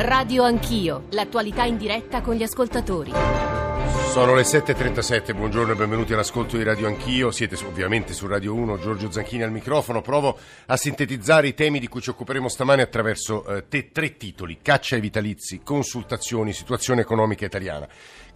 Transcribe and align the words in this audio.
Radio 0.00 0.44
Anch'io, 0.44 1.06
l'attualità 1.10 1.64
in 1.64 1.76
diretta 1.76 2.20
con 2.20 2.36
gli 2.36 2.44
ascoltatori. 2.44 3.10
Sono 4.12 4.36
le 4.36 4.42
7.37, 4.42 5.34
buongiorno 5.34 5.72
e 5.72 5.74
benvenuti 5.74 6.12
all'ascolto 6.12 6.56
di 6.56 6.62
Radio 6.62 6.86
Anch'io, 6.86 7.32
siete 7.32 7.56
ovviamente 7.66 8.12
su 8.12 8.28
Radio 8.28 8.54
1, 8.54 8.78
Giorgio 8.78 9.10
Zanchini 9.10 9.42
al 9.42 9.50
microfono, 9.50 10.00
provo 10.00 10.38
a 10.66 10.76
sintetizzare 10.76 11.48
i 11.48 11.54
temi 11.54 11.80
di 11.80 11.88
cui 11.88 12.00
ci 12.00 12.10
occuperemo 12.10 12.48
stamane 12.48 12.82
attraverso 12.82 13.44
eh, 13.44 13.66
te, 13.66 13.90
tre 13.90 14.16
titoli, 14.16 14.58
caccia 14.62 14.94
ai 14.94 15.00
vitalizi, 15.00 15.62
consultazioni, 15.64 16.52
situazione 16.52 17.00
economica 17.00 17.44
italiana. 17.44 17.88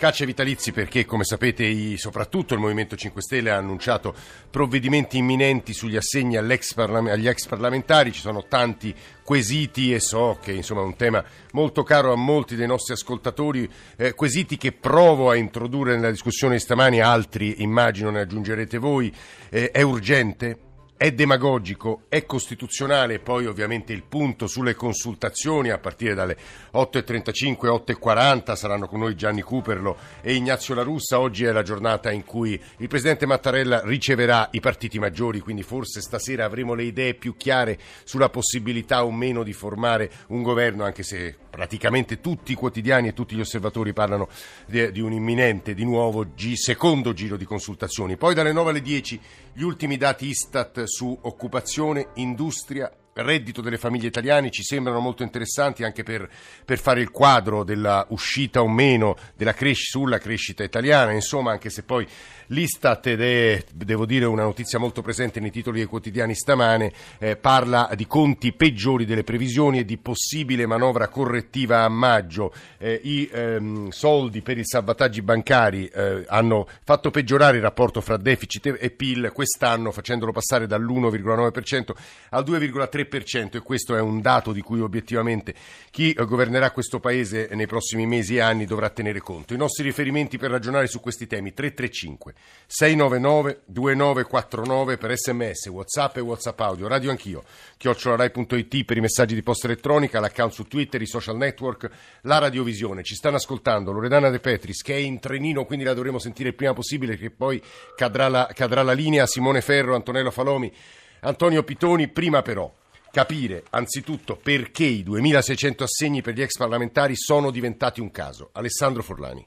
Caccia 0.02 0.24
vitalizi 0.24 0.72
perché, 0.72 1.04
come 1.04 1.22
sapete, 1.22 1.96
soprattutto 1.96 2.54
il 2.54 2.60
Movimento 2.60 2.96
5 2.96 3.22
Stelle 3.22 3.52
ha 3.52 3.56
annunciato 3.56 4.12
provvedimenti 4.50 5.18
imminenti 5.18 5.72
sugli 5.72 5.94
assegni 5.94 6.36
agli 6.36 6.50
ex 6.50 7.46
parlamentari, 7.46 8.10
ci 8.10 8.18
sono 8.18 8.46
tanti 8.48 8.92
quesiti 9.22 9.94
e 9.94 10.00
so 10.00 10.40
che 10.42 10.50
insomma, 10.50 10.80
è 10.80 10.86
un 10.86 10.96
tema 10.96 11.24
molto 11.52 11.84
caro 11.84 12.12
a 12.12 12.16
molti 12.16 12.56
dei 12.56 12.66
nostri 12.66 12.94
ascoltatori, 12.94 13.70
eh, 13.94 14.14
quesiti 14.14 14.56
che 14.56 14.72
provo 14.72 15.30
a 15.30 15.36
introdurre 15.36 15.94
nella 15.94 16.10
discussione 16.10 16.54
di 16.54 16.60
stamani, 16.60 17.00
altri 17.00 17.62
immagino 17.62 18.10
ne 18.10 18.22
aggiungerete 18.22 18.78
voi, 18.78 19.14
eh, 19.50 19.70
è 19.70 19.82
urgente? 19.82 20.70
È 21.02 21.10
demagogico, 21.10 22.02
è 22.08 22.24
costituzionale, 22.24 23.18
poi 23.18 23.46
ovviamente 23.46 23.92
il 23.92 24.04
punto 24.04 24.46
sulle 24.46 24.76
consultazioni 24.76 25.70
a 25.70 25.78
partire 25.78 26.14
dalle 26.14 26.36
8.35, 26.72 27.56
8.40 27.98 28.54
saranno 28.54 28.86
con 28.86 29.00
noi 29.00 29.16
Gianni 29.16 29.40
Cooperlo 29.40 29.96
e 30.20 30.34
Ignazio 30.34 30.76
La 30.76 30.84
Russa, 30.84 31.18
oggi 31.18 31.42
è 31.42 31.50
la 31.50 31.64
giornata 31.64 32.12
in 32.12 32.24
cui 32.24 32.52
il 32.76 32.86
Presidente 32.86 33.26
Mattarella 33.26 33.80
riceverà 33.84 34.46
i 34.52 34.60
partiti 34.60 35.00
maggiori, 35.00 35.40
quindi 35.40 35.64
forse 35.64 36.00
stasera 36.00 36.44
avremo 36.44 36.72
le 36.74 36.84
idee 36.84 37.14
più 37.14 37.36
chiare 37.36 37.80
sulla 38.04 38.28
possibilità 38.28 39.04
o 39.04 39.10
meno 39.10 39.42
di 39.42 39.52
formare 39.52 40.08
un 40.28 40.42
governo, 40.42 40.84
anche 40.84 41.02
se 41.02 41.36
praticamente 41.50 42.20
tutti 42.20 42.52
i 42.52 42.54
quotidiani 42.54 43.08
e 43.08 43.12
tutti 43.12 43.34
gli 43.34 43.40
osservatori 43.40 43.92
parlano 43.92 44.28
di, 44.66 45.00
un 45.00 45.12
imminente, 45.12 45.74
di 45.74 45.84
nuovo, 45.84 46.28
secondo 46.54 47.12
giro 47.12 47.36
di 47.36 47.44
consultazioni. 47.44 48.16
Poi 48.16 48.34
dalle 48.34 48.52
9 48.52 48.70
alle 48.70 48.80
10 48.80 49.20
gli 49.54 49.62
ultimi 49.62 49.98
dati 49.98 50.28
Istat 50.28 50.84
su 50.84 51.16
occupazione, 51.22 52.08
industria 52.14 52.90
reddito 53.14 53.60
delle 53.60 53.76
famiglie 53.76 54.06
italiane 54.06 54.50
ci 54.50 54.62
sembrano 54.62 54.98
molto 54.98 55.22
interessanti 55.22 55.84
anche 55.84 56.02
per, 56.02 56.26
per 56.64 56.78
fare 56.78 57.02
il 57.02 57.10
quadro 57.10 57.62
della 57.62 58.06
uscita 58.08 58.62
o 58.62 58.68
meno 58.68 59.16
della 59.36 59.52
cres- 59.52 59.90
sulla 59.90 60.18
crescita 60.18 60.64
italiana, 60.64 61.12
insomma 61.12 61.50
anche 61.50 61.68
se 61.68 61.82
poi 61.82 62.08
l'Istat, 62.52 63.06
ed 63.08 63.20
è 63.20 63.64
devo 63.72 64.06
dire 64.06 64.24
una 64.24 64.42
notizia 64.42 64.78
molto 64.78 65.02
presente 65.02 65.40
nei 65.40 65.50
titoli 65.50 65.78
dei 65.78 65.86
quotidiani 65.86 66.34
stamane, 66.34 66.92
eh, 67.18 67.36
parla 67.36 67.90
di 67.94 68.06
conti 68.06 68.52
peggiori 68.52 69.04
delle 69.04 69.24
previsioni 69.24 69.80
e 69.80 69.84
di 69.84 69.98
possibile 69.98 70.66
manovra 70.66 71.08
correttiva 71.08 71.82
a 71.82 71.88
maggio. 71.88 72.52
Eh, 72.78 73.00
I 73.02 73.28
ehm, 73.32 73.88
soldi 73.90 74.42
per 74.42 74.58
i 74.58 74.64
salvataggi 74.64 75.22
bancari 75.22 75.86
eh, 75.86 76.24
hanno 76.28 76.68
fatto 76.84 77.10
peggiorare 77.10 77.56
il 77.56 77.62
rapporto 77.62 78.00
fra 78.00 78.16
deficit 78.16 78.76
e 78.78 78.90
PIL 78.90 79.30
quest'anno 79.32 79.90
facendolo 79.90 80.32
passare 80.32 80.66
dall'1,9% 80.66 81.90
al 82.30 82.44
2,3% 82.44 83.00
3% 83.02 83.56
e 83.56 83.60
questo 83.60 83.96
è 83.96 84.00
un 84.00 84.20
dato 84.20 84.52
di 84.52 84.60
cui 84.60 84.80
obiettivamente 84.80 85.54
chi 85.90 86.12
eh, 86.12 86.24
governerà 86.24 86.70
questo 86.70 87.00
Paese 87.00 87.48
nei 87.52 87.66
prossimi 87.66 88.06
mesi 88.06 88.36
e 88.36 88.40
anni 88.40 88.64
dovrà 88.64 88.90
tenere 88.90 89.20
conto. 89.20 89.54
I 89.54 89.56
nostri 89.56 89.82
riferimenti 89.84 90.38
per 90.38 90.50
ragionare 90.50 90.86
su 90.86 91.00
questi 91.00 91.26
temi 91.26 91.52
335 91.52 92.34
699 92.66 93.62
2949 93.66 94.96
per 94.96 95.14
sms, 95.14 95.66
whatsapp 95.66 96.16
e 96.16 96.20
whatsapp 96.20 96.58
audio, 96.60 96.88
radio 96.88 97.10
anch'io, 97.10 97.44
chiocciolarai.it 97.76 98.84
per 98.84 98.96
i 98.96 99.00
messaggi 99.00 99.34
di 99.34 99.42
posta 99.42 99.66
elettronica, 99.66 100.20
l'account 100.20 100.52
su 100.52 100.64
Twitter, 100.64 101.02
i 101.02 101.06
social 101.06 101.36
network, 101.36 101.90
la 102.22 102.38
radiovisione. 102.38 103.02
Ci 103.02 103.14
stanno 103.14 103.36
ascoltando 103.36 103.92
Loredana 103.92 104.30
De 104.30 104.40
Petris 104.40 104.80
che 104.82 104.94
è 104.94 104.98
in 104.98 105.20
trenino 105.20 105.66
quindi 105.66 105.84
la 105.84 105.92
dovremo 105.92 106.18
sentire 106.18 106.48
il 106.48 106.54
prima 106.54 106.72
possibile 106.72 107.18
che 107.18 107.30
poi 107.30 107.62
cadrà 107.94 108.28
la, 108.28 108.48
cadrà 108.54 108.82
la 108.82 108.92
linea, 108.92 109.26
Simone 109.26 109.60
Ferro, 109.60 109.94
Antonello 109.94 110.30
Falomi, 110.30 110.72
Antonio 111.20 111.62
Pitoni, 111.62 112.08
prima 112.08 112.40
però 112.40 112.72
capire 113.12 113.64
anzitutto 113.70 114.36
perché 114.42 114.84
i 114.84 115.02
2600 115.02 115.84
assegni 115.84 116.22
per 116.22 116.34
gli 116.34 116.40
ex 116.40 116.56
parlamentari 116.56 117.14
sono 117.14 117.50
diventati 117.50 118.00
un 118.00 118.10
caso. 118.10 118.48
Alessandro 118.52 119.02
Forlani. 119.02 119.46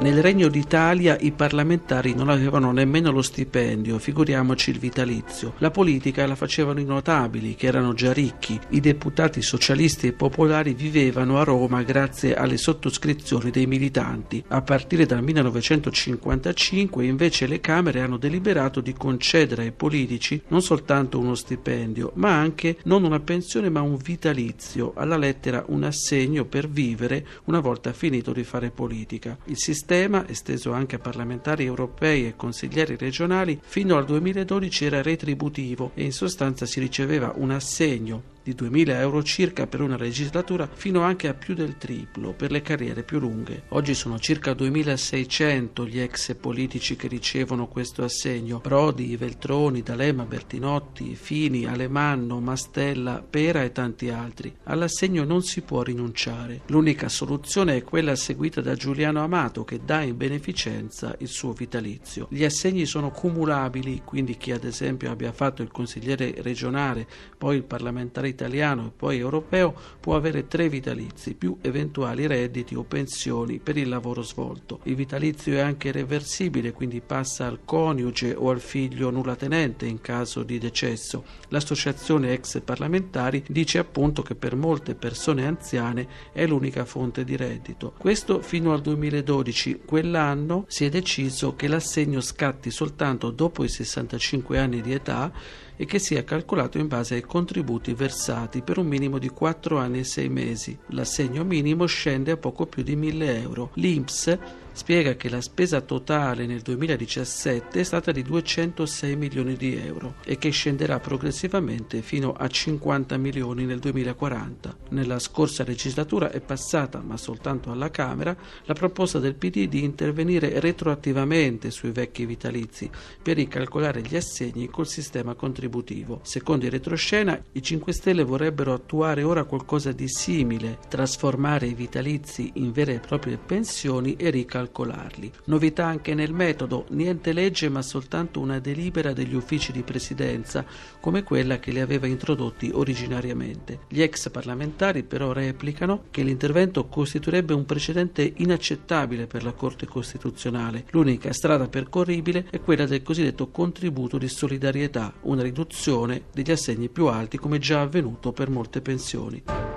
Nel 0.00 0.22
Regno 0.22 0.46
d'Italia 0.46 1.16
i 1.18 1.32
parlamentari 1.32 2.14
non 2.14 2.28
avevano 2.28 2.70
nemmeno 2.70 3.10
lo 3.10 3.20
stipendio, 3.20 3.98
figuriamoci 3.98 4.70
il 4.70 4.78
vitalizio. 4.78 5.54
La 5.58 5.72
politica 5.72 6.24
la 6.24 6.36
facevano 6.36 6.78
i 6.78 6.84
notabili, 6.84 7.56
che 7.56 7.66
erano 7.66 7.94
già 7.94 8.12
ricchi. 8.12 8.60
I 8.68 8.78
deputati 8.78 9.42
socialisti 9.42 10.06
e 10.06 10.12
popolari 10.12 10.74
vivevano 10.74 11.40
a 11.40 11.42
Roma 11.42 11.82
grazie 11.82 12.36
alle 12.36 12.58
sottoscrizioni 12.58 13.50
dei 13.50 13.66
militanti. 13.66 14.42
A 14.46 14.62
partire 14.62 15.04
dal 15.04 15.20
1955 15.20 17.04
invece 17.04 17.48
le 17.48 17.58
Camere 17.58 18.00
hanno 18.00 18.18
deliberato 18.18 18.80
di 18.80 18.92
concedere 18.92 19.62
ai 19.62 19.72
politici 19.72 20.40
non 20.46 20.62
soltanto 20.62 21.18
uno 21.18 21.34
stipendio, 21.34 22.12
ma 22.14 22.38
anche 22.38 22.76
non 22.84 23.02
una 23.02 23.18
pensione 23.18 23.68
ma 23.68 23.80
un 23.80 23.96
vitalizio, 23.96 24.92
alla 24.94 25.16
lettera 25.16 25.64
un 25.70 25.82
assegno 25.82 26.44
per 26.44 26.68
vivere 26.68 27.26
una 27.46 27.58
volta 27.58 27.92
finito 27.92 28.32
di 28.32 28.44
fare 28.44 28.70
politica. 28.70 29.36
Il 29.46 29.58
sistema 29.58 29.86
sistema, 29.88 30.28
esteso 30.28 30.72
anche 30.72 30.96
a 30.96 30.98
parlamentari 30.98 31.64
europei 31.64 32.26
e 32.26 32.36
consiglieri 32.36 32.94
regionali, 32.96 33.58
fino 33.62 33.96
al 33.96 34.04
2012 34.04 34.84
era 34.84 35.00
retributivo 35.00 35.92
e 35.94 36.04
in 36.04 36.12
sostanza 36.12 36.66
si 36.66 36.78
riceveva 36.78 37.32
un 37.36 37.52
assegno 37.52 38.36
di 38.48 38.54
2.000 38.54 38.90
euro 38.92 39.22
circa 39.22 39.66
per 39.66 39.82
una 39.82 39.98
legislatura 39.98 40.66
fino 40.72 41.02
anche 41.02 41.28
a 41.28 41.34
più 41.34 41.54
del 41.54 41.76
triplo 41.76 42.32
per 42.32 42.50
le 42.50 42.62
carriere 42.62 43.02
più 43.02 43.18
lunghe. 43.18 43.64
Oggi 43.68 43.92
sono 43.92 44.18
circa 44.18 44.52
2.600 44.52 45.86
gli 45.86 46.00
ex 46.00 46.34
politici 46.34 46.96
che 46.96 47.08
ricevono 47.08 47.68
questo 47.68 48.04
assegno. 48.04 48.60
Prodi, 48.60 49.16
Veltroni, 49.16 49.82
D'Alema, 49.82 50.24
Bertinotti, 50.24 51.14
Fini, 51.14 51.66
Alemanno, 51.66 52.40
Mastella, 52.40 53.22
Pera 53.28 53.62
e 53.62 53.72
tanti 53.72 54.08
altri. 54.08 54.54
All'assegno 54.64 55.24
non 55.24 55.42
si 55.42 55.60
può 55.60 55.82
rinunciare. 55.82 56.62
L'unica 56.68 57.10
soluzione 57.10 57.76
è 57.76 57.82
quella 57.82 58.16
seguita 58.16 58.62
da 58.62 58.74
Giuliano 58.74 59.22
Amato 59.22 59.64
che 59.64 59.80
dà 59.84 60.00
in 60.00 60.16
beneficenza 60.16 61.14
il 61.18 61.28
suo 61.28 61.52
vitalizio. 61.52 62.28
Gli 62.30 62.44
assegni 62.44 62.86
sono 62.86 63.10
cumulabili, 63.10 64.02
quindi 64.04 64.38
chi 64.38 64.52
ad 64.52 64.64
esempio 64.64 65.10
abbia 65.10 65.32
fatto 65.32 65.60
il 65.60 65.70
consigliere 65.70 66.34
regionale, 66.38 67.06
poi 67.36 67.56
il 67.56 67.64
parlamentare 67.64 68.36
italiano 68.38 68.86
e 68.86 68.92
poi 68.94 69.18
europeo 69.18 69.74
può 69.98 70.14
avere 70.14 70.46
tre 70.46 70.68
vitalizi 70.68 71.34
più 71.34 71.58
eventuali 71.60 72.26
redditi 72.26 72.76
o 72.76 72.84
pensioni 72.84 73.58
per 73.58 73.76
il 73.76 73.88
lavoro 73.88 74.22
svolto. 74.22 74.78
Il 74.84 74.94
vitalizio 74.94 75.54
è 75.54 75.60
anche 75.60 75.90
reversibile, 75.90 76.72
quindi 76.72 77.00
passa 77.00 77.46
al 77.46 77.60
coniuge 77.64 78.34
o 78.36 78.50
al 78.50 78.60
figlio 78.60 79.10
nullatenente 79.10 79.86
in 79.86 80.00
caso 80.00 80.44
di 80.44 80.58
decesso. 80.58 81.24
L'associazione 81.48 82.32
ex 82.32 82.60
parlamentari 82.62 83.42
dice 83.48 83.78
appunto 83.78 84.22
che 84.22 84.36
per 84.36 84.54
molte 84.54 84.94
persone 84.94 85.46
anziane 85.46 86.06
è 86.32 86.46
l'unica 86.46 86.84
fonte 86.84 87.24
di 87.24 87.36
reddito. 87.36 87.94
Questo 87.98 88.40
fino 88.40 88.72
al 88.72 88.80
2012. 88.80 89.80
Quell'anno 89.84 90.64
si 90.68 90.84
è 90.84 90.88
deciso 90.88 91.56
che 91.56 91.66
l'assegno 91.66 92.20
scatti 92.20 92.70
soltanto 92.70 93.30
dopo 93.30 93.64
i 93.64 93.68
65 93.68 94.58
anni 94.58 94.80
di 94.80 94.92
età 94.92 95.32
e 95.80 95.86
che 95.86 96.00
sia 96.00 96.24
calcolato 96.24 96.76
in 96.78 96.88
base 96.88 97.14
ai 97.14 97.22
contributi 97.22 97.94
versati 97.94 98.62
per 98.62 98.78
un 98.78 98.86
minimo 98.88 99.18
di 99.18 99.28
4 99.28 99.78
anni 99.78 100.00
e 100.00 100.04
6 100.04 100.28
mesi. 100.28 100.76
L'assegno 100.88 101.44
minimo 101.44 101.86
scende 101.86 102.32
a 102.32 102.36
poco 102.36 102.66
più 102.66 102.82
di 102.82 102.96
1000 102.96 103.40
euro. 103.40 103.70
L'INPS 103.74 104.38
spiega 104.78 105.16
che 105.16 105.28
la 105.28 105.40
spesa 105.40 105.80
totale 105.80 106.46
nel 106.46 106.60
2017 106.60 107.80
è 107.80 107.82
stata 107.82 108.12
di 108.12 108.22
206 108.22 109.16
milioni 109.16 109.56
di 109.56 109.76
euro 109.76 110.14
e 110.24 110.38
che 110.38 110.50
scenderà 110.50 111.00
progressivamente 111.00 112.00
fino 112.00 112.32
a 112.32 112.46
50 112.46 113.16
milioni 113.16 113.64
nel 113.64 113.80
2040. 113.80 114.76
Nella 114.90 115.18
scorsa 115.18 115.64
legislatura 115.64 116.30
è 116.30 116.40
passata, 116.40 117.00
ma 117.00 117.16
soltanto 117.16 117.72
alla 117.72 117.90
Camera, 117.90 118.36
la 118.66 118.74
proposta 118.74 119.18
del 119.18 119.34
PD 119.34 119.66
di 119.66 119.82
intervenire 119.82 120.60
retroattivamente 120.60 121.72
sui 121.72 121.90
vecchi 121.90 122.24
vitalizi 122.24 122.88
per 123.20 123.34
ricalcolare 123.34 124.00
gli 124.00 124.14
assegni 124.14 124.68
col 124.68 124.86
sistema 124.86 125.34
contributivo. 125.34 126.20
Secondo 126.22 126.66
il 126.66 126.70
retroscena, 126.70 127.36
i 127.50 127.62
5 127.62 127.92
Stelle 127.92 128.22
vorrebbero 128.22 128.72
attuare 128.72 129.24
ora 129.24 129.42
qualcosa 129.42 129.90
di 129.90 130.08
simile, 130.08 130.78
trasformare 130.88 131.66
i 131.66 131.74
vitalizi 131.74 132.52
in 132.54 132.70
vere 132.70 132.94
e 132.94 133.00
proprie 133.00 133.38
pensioni 133.44 134.14
e 134.14 134.30
ricalcolare 134.30 134.66
calcolarli. 134.68 135.32
Novità 135.44 135.86
anche 135.86 136.14
nel 136.14 136.32
metodo, 136.32 136.86
niente 136.90 137.32
legge 137.32 137.68
ma 137.68 137.82
soltanto 137.82 138.40
una 138.40 138.58
delibera 138.58 139.12
degli 139.12 139.34
uffici 139.34 139.72
di 139.72 139.82
presidenza, 139.82 140.64
come 141.00 141.22
quella 141.22 141.58
che 141.58 141.72
li 141.72 141.80
aveva 141.80 142.06
introdotti 142.06 142.70
originariamente. 142.72 143.80
Gli 143.88 144.02
ex 144.02 144.30
parlamentari 144.30 145.02
però 145.02 145.32
replicano 145.32 146.04
che 146.10 146.22
l'intervento 146.22 146.86
costituirebbe 146.86 147.54
un 147.54 147.64
precedente 147.64 148.32
inaccettabile 148.36 149.26
per 149.26 149.42
la 149.42 149.52
Corte 149.52 149.86
Costituzionale. 149.86 150.84
L'unica 150.90 151.32
strada 151.32 151.68
percorribile 151.68 152.46
è 152.50 152.60
quella 152.60 152.86
del 152.86 153.02
cosiddetto 153.02 153.48
contributo 153.48 154.18
di 154.18 154.28
solidarietà, 154.28 155.12
una 155.22 155.42
riduzione 155.42 156.24
degli 156.32 156.50
assegni 156.50 156.88
più 156.88 157.06
alti 157.06 157.38
come 157.38 157.58
già 157.58 157.80
avvenuto 157.80 158.32
per 158.32 158.50
molte 158.50 158.80
pensioni. 158.80 159.67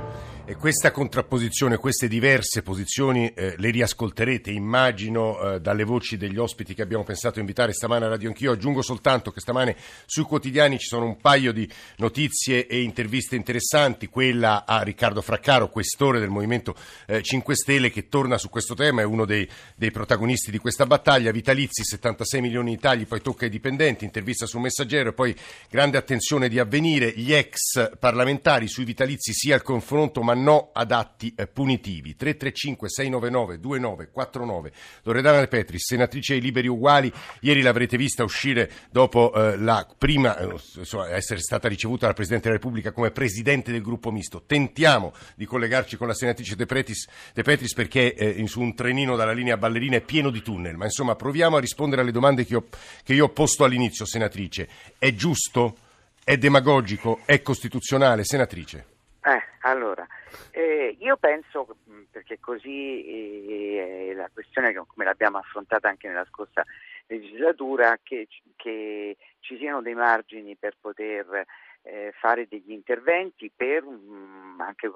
E 0.51 0.57
questa 0.57 0.91
contrapposizione, 0.91 1.77
queste 1.77 2.09
diverse 2.09 2.61
posizioni 2.61 3.31
eh, 3.33 3.55
le 3.57 3.69
riascolterete, 3.69 4.51
immagino, 4.51 5.39
eh, 5.39 5.61
dalle 5.61 5.85
voci 5.85 6.17
degli 6.17 6.37
ospiti 6.37 6.73
che 6.73 6.81
abbiamo 6.81 7.05
pensato 7.05 7.39
invitare 7.39 7.71
stamane 7.71 8.03
a 8.03 8.09
Radio 8.09 8.27
Anch'io. 8.27 8.51
Aggiungo 8.51 8.81
soltanto 8.81 9.31
che 9.31 9.39
stamane 9.39 9.77
sui 10.05 10.25
quotidiani 10.25 10.77
ci 10.77 10.87
sono 10.87 11.05
un 11.05 11.15
paio 11.21 11.53
di 11.53 11.71
notizie 11.99 12.67
e 12.67 12.81
interviste 12.81 13.37
interessanti, 13.37 14.07
quella 14.07 14.65
a 14.65 14.81
Riccardo 14.81 15.21
Fraccaro, 15.21 15.69
questore 15.69 16.19
del 16.19 16.27
Movimento 16.27 16.75
eh, 17.07 17.21
5 17.21 17.55
Stelle, 17.55 17.89
che 17.89 18.09
torna 18.09 18.37
su 18.37 18.49
questo 18.49 18.73
tema, 18.73 18.99
è 18.99 19.05
uno 19.05 19.23
dei, 19.23 19.47
dei 19.77 19.91
protagonisti 19.91 20.51
di 20.51 20.57
questa 20.57 20.85
battaglia. 20.85 21.31
Vitalizi, 21.31 21.85
76 21.85 22.41
milioni 22.41 22.71
di 22.71 22.77
tagli, 22.77 23.07
poi 23.07 23.21
tocca 23.21 23.45
ai 23.45 23.51
dipendenti, 23.51 24.03
intervista 24.03 24.45
su 24.45 24.59
Messaggero 24.59 25.11
e 25.11 25.13
poi 25.13 25.33
grande 25.69 25.97
attenzione 25.97 26.49
di 26.49 26.59
avvenire, 26.59 27.13
gli 27.15 27.33
ex 27.33 27.97
parlamentari 27.97 28.67
sui 28.67 28.83
vitalizi 28.83 29.31
sia 29.31 29.55
il 29.55 29.61
confronto 29.61 30.21
ma 30.21 30.39
no 30.41 30.71
ad 30.73 30.91
atti 30.91 31.33
eh, 31.35 31.47
punitivi. 31.47 32.15
335 32.15 32.89
699 32.89 33.59
2949. 33.59 34.71
Loredana 35.03 35.39
De 35.39 35.47
Petris, 35.47 35.85
senatrice 35.85 36.33
ai 36.33 36.41
Liberi 36.41 36.67
Uguali, 36.67 37.11
ieri 37.41 37.61
l'avrete 37.61 37.97
vista 37.97 38.23
uscire 38.23 38.69
dopo 38.91 39.33
eh, 39.33 39.57
la 39.57 39.87
prima, 39.97 40.37
eh, 40.37 40.49
insomma, 40.75 41.09
essere 41.09 41.39
stata 41.39 41.67
ricevuta 41.67 42.05
dal 42.05 42.15
Presidente 42.15 42.47
della 42.47 42.59
Repubblica 42.59 42.91
come 42.91 43.11
Presidente 43.11 43.71
del 43.71 43.81
gruppo 43.81 44.11
misto. 44.11 44.43
Tentiamo 44.45 45.13
di 45.35 45.45
collegarci 45.45 45.97
con 45.97 46.07
la 46.07 46.13
senatrice 46.13 46.55
De 46.55 46.65
Petris, 46.65 47.07
De 47.33 47.43
Petris 47.43 47.73
perché 47.73 48.13
eh, 48.13 48.47
su 48.47 48.59
un 48.59 48.75
trenino 48.75 49.15
dalla 49.15 49.33
linea 49.33 49.57
ballerina 49.57 49.97
è 49.97 50.01
pieno 50.01 50.29
di 50.29 50.41
tunnel, 50.41 50.75
ma 50.75 50.85
insomma 50.85 51.15
proviamo 51.15 51.57
a 51.57 51.59
rispondere 51.59 52.01
alle 52.01 52.11
domande 52.11 52.45
che, 52.45 52.55
ho, 52.55 52.65
che 53.03 53.13
io 53.13 53.25
ho 53.25 53.29
posto 53.29 53.63
all'inizio, 53.63 54.05
senatrice. 54.05 54.67
È 54.97 55.13
giusto? 55.13 55.77
È 56.23 56.37
demagogico? 56.37 57.21
È 57.25 57.41
costituzionale? 57.41 58.23
Senatrice. 58.23 58.90
Eh, 59.23 59.43
allora, 59.61 60.05
eh, 60.49 60.95
io 60.99 61.15
penso, 61.17 61.77
perché 62.09 62.39
così 62.39 63.05
eh, 63.05 64.13
la 64.15 64.29
questione 64.33 64.73
come 64.73 65.05
l'abbiamo 65.05 65.37
affrontata 65.37 65.87
anche 65.89 66.07
nella 66.07 66.25
scorsa 66.25 66.63
legislatura, 67.05 67.99
che, 68.01 68.27
che 68.55 69.17
ci 69.41 69.57
siano 69.57 69.81
dei 69.83 69.93
margini 69.93 70.55
per 70.55 70.75
poter 70.81 71.45
eh, 71.83 72.11
fare 72.19 72.47
degli 72.47 72.71
interventi 72.71 73.51
per, 73.55 73.83
mh, 73.83 74.59
anche 74.59 74.89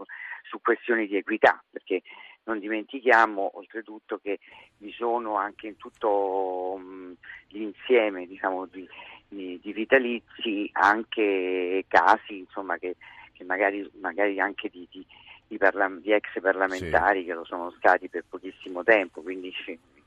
su 0.50 0.60
questioni 0.60 1.06
di 1.06 1.18
equità, 1.18 1.63
perché 1.69 2.01
non 2.45 2.60
dimentichiamo 2.60 3.51
oltretutto 3.57 4.18
che 4.18 4.39
vi 4.78 4.92
sono 4.92 5.36
anche 5.36 5.68
in 5.68 5.78
tutto 5.78 6.78
mh, 6.78 7.13
l'insieme 7.50 8.25
diciamo, 8.25 8.66
di, 8.66 8.88
di, 9.28 9.60
di, 9.62 9.74
vitalizi 9.74 10.68
anche 10.74 11.86
casi 11.88 12.39
insomma, 12.39 12.78
che 12.78 12.95
che 13.35 13.43
magari, 13.43 13.89
magari 13.99 14.39
anche 14.39 14.69
di, 14.69 14.87
di, 14.89 15.05
di, 15.47 15.57
parla, 15.57 15.89
di, 15.89 16.11
ex 16.11 16.39
parlamentari 16.41 17.21
sì. 17.21 17.25
che 17.25 17.33
lo 17.33 17.43
sono 17.45 17.71
stati 17.77 18.07
per 18.07 18.23
pochissimo 18.27 18.83
tempo, 18.83 19.21
quindi 19.21 19.53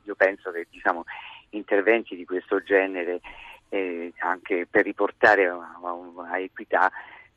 io 0.02 0.14
penso 0.14 0.50
che 0.50 0.66
diciamo, 0.70 1.04
interventi 1.50 2.16
di 2.16 2.24
questo 2.24 2.62
genere 2.62 3.20
eh, 3.68 4.12
anche 4.18 4.66
per 4.68 4.84
riportare 4.84 5.46
a, 5.46 5.56
a, 5.56 6.30
a 6.30 6.38
equità 6.38 6.90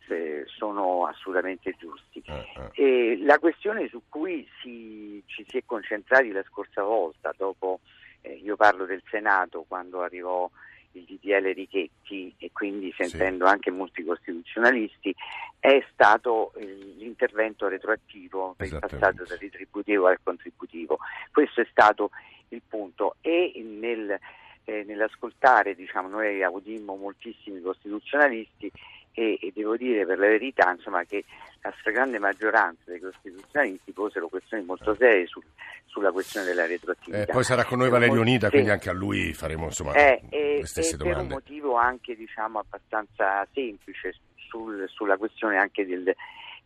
eh, 0.08 0.44
sono 0.46 1.06
assolutamente 1.06 1.76
giusti. 1.78 2.24
Uh-huh. 2.26 3.26
la 3.26 3.40
questione 3.40 3.88
su 3.88 4.02
cui 4.10 4.48
si, 4.62 5.22
ci 5.26 5.46
si 5.48 5.58
è 5.58 5.64
concentrati 5.66 6.32
la 6.32 6.44
scorsa 6.44 6.84
volta, 6.84 7.34
dopo 7.36 7.80
eh, 8.22 8.34
io 8.34 8.56
parlo 8.56 8.86
del 8.86 9.02
Senato 9.10 9.66
quando 9.68 10.02
arrivò 10.02 10.50
il 10.94 11.04
DDL 11.04 11.54
Richetti 11.54 12.34
e 12.38 12.52
quindi 12.52 12.94
sentendo 12.98 13.46
sì. 13.46 13.52
anche 13.52 13.72
molti 13.72 14.04
costituzionalisti, 14.04 15.16
è 15.60 15.84
stato 15.92 16.54
l'intervento 16.56 17.68
retroattivo 17.68 18.56
per 18.58 18.68
il 18.68 18.80
passaggio 18.80 19.24
dal 19.24 19.38
retributivo 19.38 20.08
al 20.08 20.20
contributivo. 20.22 20.98
Questo 21.32 21.62
è 21.62 21.68
stato 21.70 22.12
il 22.50 22.62
punto 22.68 23.16
e 23.22 23.54
nel, 23.64 24.20
eh, 24.66 24.84
nell'ascoltare, 24.84 25.76
diciamo, 25.76 26.08
noi 26.08 26.44
audimmo 26.44 26.96
moltissimi 26.96 27.62
costituzionalisti 27.62 28.72
e, 29.14 29.38
e, 29.42 29.52
devo 29.54 29.76
dire 29.76 30.06
per 30.06 30.18
la 30.20 30.28
verità 30.28 30.72
insomma, 30.72 31.04
che 31.04 31.24
la 31.62 31.74
stragrande 31.80 32.18
maggioranza 32.20 32.82
dei 32.86 33.00
costituzionalisti 33.00 33.92
posero 33.92 34.28
questioni 34.28 34.64
molto 34.64 34.96
serie 34.96 35.28
sul, 35.28 35.44
sulla 35.92 36.12
questione 36.12 36.46
della 36.46 36.66
retroattività. 36.66 37.24
Eh, 37.24 37.26
poi 37.26 37.44
sarà 37.44 37.66
con 37.66 37.78
noi 37.80 37.90
Valerio 37.90 38.24
Nida, 38.24 38.50
quindi 38.50 38.70
anche 38.70 38.90
a 38.90 38.94
lui 38.94 39.34
faremo 39.34 39.66
insomma, 39.66 39.94
eh, 39.94 40.22
le 40.30 40.66
stesse 40.66 40.96
domande. 40.96 41.20
Per 41.20 41.28
un 41.28 41.34
motivo 41.34 41.76
anche 41.76 42.16
diciamo, 42.16 42.60
abbastanza 42.60 43.46
semplice 43.54 44.16
sul, 44.36 44.88
sulla 44.88 45.18
questione 45.18 45.58
anche 45.58 45.86
del, 45.86 46.16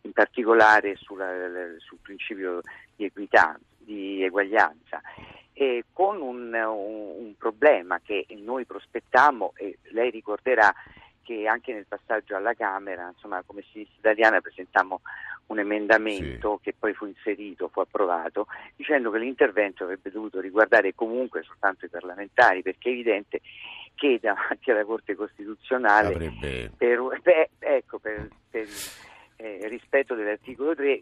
in 0.02 0.12
particolare 0.12 0.94
sulla, 0.94 1.28
sul 1.78 1.98
principio 2.00 2.60
di 2.94 3.06
equità, 3.06 3.58
di 3.78 4.22
eguaglianza. 4.22 5.02
E 5.52 5.84
con 5.92 6.20
un, 6.20 6.52
un, 6.54 7.24
un 7.24 7.34
problema 7.36 7.98
che 8.04 8.26
noi 8.44 8.64
prospettammo 8.64 9.54
e 9.56 9.78
lei 9.90 10.10
ricorderà 10.10 10.72
che 11.22 11.48
anche 11.48 11.72
nel 11.72 11.86
passaggio 11.88 12.36
alla 12.36 12.54
Camera, 12.54 13.10
insomma, 13.12 13.42
come 13.44 13.64
sinistra 13.72 14.12
italiana 14.12 14.40
presentammo 14.40 15.00
un 15.46 15.58
emendamento 15.58 16.56
sì. 16.56 16.64
che 16.64 16.74
poi 16.78 16.94
fu 16.94 17.06
inserito, 17.06 17.68
fu 17.68 17.80
approvato, 17.80 18.46
dicendo 18.74 19.10
che 19.10 19.18
l'intervento 19.18 19.84
avrebbe 19.84 20.10
dovuto 20.10 20.40
riguardare 20.40 20.94
comunque 20.94 21.42
soltanto 21.42 21.84
i 21.84 21.88
parlamentari, 21.88 22.62
perché 22.62 22.88
è 22.88 22.92
evidente 22.92 23.40
che 23.94 24.18
davanti 24.20 24.70
alla 24.70 24.84
Corte 24.84 25.14
Costituzionale 25.14 26.08
avrebbe... 26.14 26.70
per, 26.76 27.00
beh, 27.22 27.50
ecco, 27.58 27.98
per, 27.98 28.28
per 28.50 28.66
eh, 29.36 29.68
rispetto 29.68 30.14
dell'articolo 30.14 30.74
3 30.74 31.00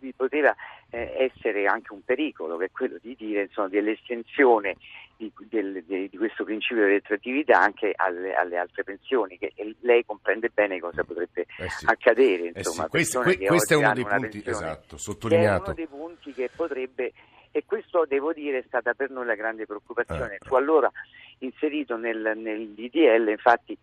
vi 0.00 0.12
poteva 0.12 0.54
eh, 0.90 1.30
essere 1.32 1.66
anche 1.66 1.92
un 1.92 2.02
pericolo, 2.04 2.56
che 2.56 2.66
è 2.66 2.70
quello 2.70 2.98
di 3.00 3.14
dire 3.16 3.42
insomma, 3.42 3.68
dell'estensione 3.68 4.76
di, 5.16 5.32
del, 5.48 5.82
di, 5.84 6.08
di, 6.08 6.16
questo 6.16 6.44
principio 6.44 6.84
di 6.84 6.92
retroattività 6.92 7.60
anche 7.60 7.92
alle, 7.94 8.34
alle, 8.34 8.56
altre 8.56 8.84
pensioni, 8.84 9.38
che 9.38 9.52
lei 9.80 10.04
comprende 10.04 10.50
bene 10.52 10.78
cosa 10.78 11.02
potrebbe 11.04 11.46
eh 11.58 11.68
sì. 11.68 11.86
accadere. 11.86 12.44
Eh 12.44 12.52
insomma, 12.56 12.84
sì. 12.84 12.90
questo, 12.90 13.20
que, 13.20 13.36
questo 13.38 13.74
è 13.74 13.76
uno 13.76 13.92
dei 13.92 14.04
punti 14.04 14.42
esatto, 14.44 14.96
sottolineato. 14.96 15.62
È 15.62 15.66
uno 15.66 15.74
dei 15.74 15.86
punti 15.86 16.32
che 16.32 16.50
potrebbe, 16.54 17.12
e 17.50 17.64
questo 17.66 18.06
devo 18.06 18.32
dire 18.32 18.58
è 18.58 18.64
stata 18.66 18.94
per 18.94 19.10
noi 19.10 19.26
la 19.26 19.34
grande 19.34 19.66
preoccupazione. 19.66 20.34
Eh. 20.34 20.46
Fu 20.46 20.54
allora 20.54 20.90
inserito 21.38 21.96
nel, 21.96 22.32
nel 22.36 22.68
DDL, 22.68 23.28
infatti 23.28 23.76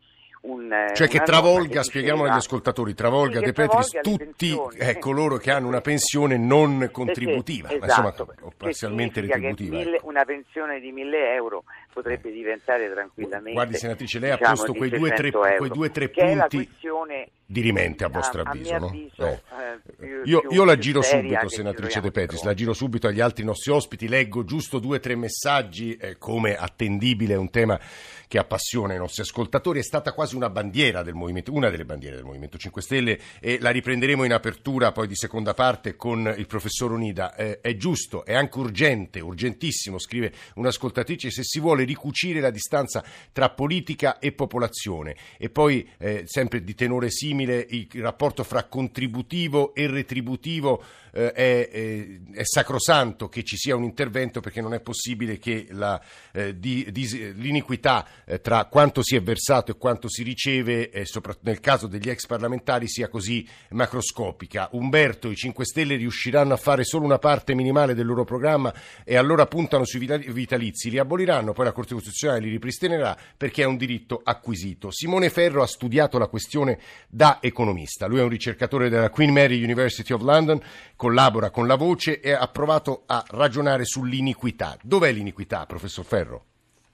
un, 0.45 0.71
eh, 0.71 0.93
cioè 0.93 1.07
che 1.07 1.19
travolga, 1.19 1.83
spieghiamo 1.83 2.23
agli 2.23 2.29
ascoltatori, 2.29 2.93
travolga 2.93 3.39
sì, 3.39 3.45
De 3.45 3.51
Petris 3.53 3.99
tutti 4.01 4.57
eh, 4.77 4.99
coloro 4.99 5.37
che 5.37 5.51
hanno 5.51 5.67
una 5.67 5.81
pensione 5.81 6.37
non 6.37 6.89
contributiva, 6.91 7.69
esatto, 7.69 7.85
insomma, 7.85 8.33
o 8.41 8.53
parzialmente 8.55 9.21
retributiva. 9.21 9.77
Mille, 9.77 9.97
ecco. 9.97 10.07
Una 10.07 10.25
pensione 10.25 10.79
di 10.79 10.91
1000 10.91 11.33
euro 11.33 11.63
potrebbe 11.91 12.31
diventare 12.31 12.91
tranquillamente. 12.91 13.53
Guardi, 13.53 13.75
senatrice, 13.75 14.19
lei 14.19 14.31
diciamo, 14.31 14.47
ha 14.47 14.53
posto 14.53 14.73
quei 14.73 14.89
due, 14.89 15.11
tre, 15.11 15.31
quei 15.31 15.69
due 15.69 15.91
tre 15.91 16.09
punti 16.09 16.69
di 17.47 17.61
rimente, 17.61 18.03
a 18.03 18.09
vostro 18.09 18.41
a, 18.41 18.49
avviso. 18.49 18.73
A 18.73 18.79
no? 18.79 18.87
avviso 18.87 19.27
eh. 19.27 19.31
Eh, 19.31 19.95
più, 19.95 20.21
io, 20.25 20.39
più 20.41 20.51
io 20.51 20.63
la 20.65 20.77
giro 20.77 21.01
subito, 21.01 21.47
senatrice 21.47 22.01
De 22.01 22.11
Petris, 22.11 22.43
la 22.43 22.53
giro 22.53 22.73
subito 22.73 23.07
agli 23.07 23.21
altri 23.21 23.43
nostri 23.43 23.71
ospiti, 23.71 24.07
leggo 24.07 24.43
giusto 24.43 24.79
due 24.79 24.97
o 24.97 24.99
tre 24.99 25.15
messaggi, 25.15 25.95
eh, 25.95 26.17
come 26.17 26.55
attendibile, 26.55 27.35
è 27.35 27.37
un 27.37 27.49
tema 27.49 27.79
che 28.35 28.41
appassiona 28.41 28.93
i 28.93 28.97
nostri 28.97 29.21
ascoltatori, 29.21 29.79
è 29.79 29.83
stata 29.83 30.11
quasi 30.11 30.35
una 30.35 30.49
bandiera 30.49 31.03
del 31.03 31.13
movimento, 31.13 31.53
una 31.53 31.69
delle 31.69 31.85
bandiere 31.85 32.17
del 32.17 32.25
Movimento 32.25 32.57
5 32.57 32.81
Stelle 32.81 33.19
e 33.39 33.59
la 33.61 33.69
riprenderemo 33.69 34.25
in 34.25 34.33
apertura 34.33 34.91
poi 34.91 35.07
di 35.07 35.15
seconda 35.15 35.53
parte 35.53 35.95
con 35.95 36.33
il 36.37 36.45
professor 36.45 36.91
Unida. 36.91 37.33
Eh, 37.35 37.61
è 37.61 37.77
giusto, 37.77 38.25
è 38.25 38.33
anche 38.33 38.59
urgente, 38.59 39.21
urgentissimo, 39.21 39.99
scrive 39.99 40.33
un'ascoltatrice, 40.55 41.31
se 41.31 41.43
si 41.45 41.61
vuole 41.61 41.85
ricucire 41.85 42.41
la 42.41 42.49
distanza 42.49 43.01
tra 43.31 43.51
politica 43.51 44.19
e 44.19 44.33
popolazione 44.33 45.15
e 45.37 45.49
poi 45.49 45.87
eh, 45.97 46.23
sempre 46.25 46.61
di 46.61 46.75
tenore 46.75 47.11
simile 47.11 47.65
il 47.69 47.87
rapporto 48.01 48.43
fra 48.43 48.65
contributivo 48.65 49.73
e 49.73 49.87
retributivo 49.87 50.83
eh, 51.15 51.31
è, 51.31 51.69
è, 51.69 52.07
è, 52.33 52.43
sacrosanto 52.43 53.29
che 53.29 53.43
ci 53.43 53.55
sia 53.55 53.75
un 53.75 53.83
intervento 53.83 54.41
perché 54.41 54.59
non 54.59 54.73
è 54.73 54.81
possibile 54.81 55.37
che 55.37 55.67
la, 55.69 55.99
eh, 56.33 56.59
di, 56.59 56.91
di, 56.91 57.33
l'iniquità 57.35 58.05
eh, 58.25 58.41
tra 58.41 58.65
quanto 58.65 59.03
si 59.03 59.15
è 59.15 59.21
versato 59.21 59.71
e 59.71 59.77
quanto 59.77 60.09
si 60.09 60.23
riceve, 60.23 60.89
eh, 60.89 61.05
soprattutto 61.05 61.49
nel 61.49 61.59
caso 61.59 61.87
degli 61.87 62.09
ex 62.09 62.25
parlamentari, 62.25 62.87
sia 62.87 63.07
così 63.07 63.47
macroscopica. 63.69 64.69
Umberto, 64.71 65.29
i 65.29 65.35
5 65.35 65.65
Stelle 65.65 65.95
riusciranno 65.95 66.53
a 66.53 66.57
fare 66.57 66.83
solo 66.83 67.05
una 67.05 67.19
parte 67.19 67.53
minimale 67.53 67.93
del 67.93 68.05
loro 68.05 68.23
programma 68.23 68.73
e 69.03 69.15
allora 69.15 69.45
puntano 69.45 69.85
sui 69.85 69.99
vitalizi, 69.99 70.89
li 70.89 70.97
aboliranno, 70.97 71.53
poi 71.53 71.65
la 71.65 71.71
Corte 71.71 71.93
Costituzionale 71.93 72.41
li 72.41 72.49
ripristinerà 72.49 73.15
perché 73.37 73.63
è 73.63 73.65
un 73.65 73.77
diritto 73.77 74.21
acquisito. 74.23 74.91
Simone 74.91 75.29
Ferro 75.29 75.61
ha 75.61 75.67
studiato 75.67 76.17
la 76.17 76.27
questione 76.27 76.79
da 77.07 77.39
economista, 77.41 78.07
lui 78.07 78.19
è 78.19 78.23
un 78.23 78.29
ricercatore 78.29 78.89
della 78.89 79.09
Queen 79.09 79.31
Mary 79.31 79.63
University 79.63 80.13
of 80.13 80.21
London, 80.21 80.61
collabora 80.95 81.49
con 81.49 81.67
la 81.67 81.75
Voce 81.75 82.19
e 82.19 82.31
ha 82.31 82.47
provato 82.47 83.03
a 83.05 83.23
ragionare 83.29 83.85
sull'iniquità. 83.85 84.77
Dov'è 84.81 85.11
l'iniquità, 85.11 85.65
professor 85.65 86.05
Ferro? 86.05 86.45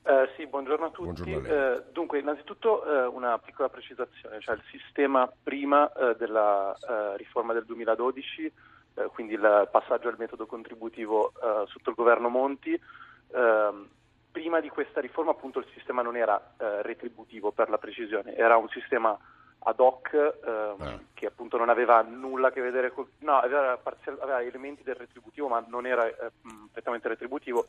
Uh, 0.03 0.25
sì, 0.35 0.40
buongiorno 0.51 0.85
a 0.85 0.89
tutti. 0.91 1.31
Buongiorno 1.31 1.53
a 1.53 1.75
uh, 1.77 1.83
dunque, 1.91 2.19
innanzitutto 2.19 2.83
uh, 2.85 3.15
una 3.15 3.39
piccola 3.39 3.69
precisazione, 3.69 4.39
cioè 4.39 4.53
il 4.53 4.63
sistema 4.69 5.27
prima 5.41 5.89
della 6.17 6.75
riforma 7.17 7.53
del 7.53 7.65
2012 7.65 8.53
eh, 8.95 9.09
quindi 9.13 9.33
il 9.33 9.69
passaggio 9.71 10.09
al 10.09 10.15
metodo 10.17 10.45
contributivo 10.45 11.29
eh, 11.29 11.65
sotto 11.67 11.89
il 11.89 11.95
governo 11.95 12.29
Monti. 12.29 12.79
Ehm, 13.33 13.87
prima 14.31 14.59
di 14.59 14.69
questa 14.69 14.99
riforma 15.01 15.31
appunto 15.31 15.59
il 15.59 15.67
sistema 15.73 16.01
non 16.01 16.15
era 16.17 16.53
eh, 16.57 16.81
retributivo 16.81 17.51
per 17.51 17.69
la 17.69 17.77
precisione, 17.77 18.35
era 18.35 18.57
un 18.57 18.67
sistema 18.69 19.17
ad 19.63 19.79
hoc 19.79 20.39
Ah. 20.79 20.99
che 21.13 21.27
appunto 21.27 21.57
non 21.57 21.69
aveva 21.69 22.01
nulla 22.01 22.47
a 22.47 22.51
che 22.51 22.61
vedere 22.61 22.91
con... 22.91 23.05
no, 23.19 23.37
aveva, 23.37 23.77
parzial- 23.77 24.17
aveva 24.19 24.41
elementi 24.41 24.81
del 24.81 24.95
retributivo 24.95 25.47
ma 25.47 25.63
non 25.67 25.85
era 25.85 26.07
eh, 26.07 26.31
prettamente 26.71 27.07
retributivo 27.07 27.67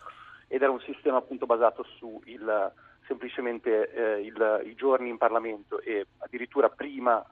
ed 0.52 0.60
era 0.60 0.70
un 0.70 0.80
sistema 0.80 1.16
appunto 1.16 1.46
basato 1.46 1.82
su 1.82 2.20
il, 2.26 2.72
semplicemente 3.06 3.90
eh, 3.90 4.20
il- 4.20 4.60
i 4.66 4.74
giorni 4.74 5.08
in 5.08 5.16
Parlamento 5.16 5.80
e 5.80 6.06
addirittura 6.18 6.68
prima 6.68 7.24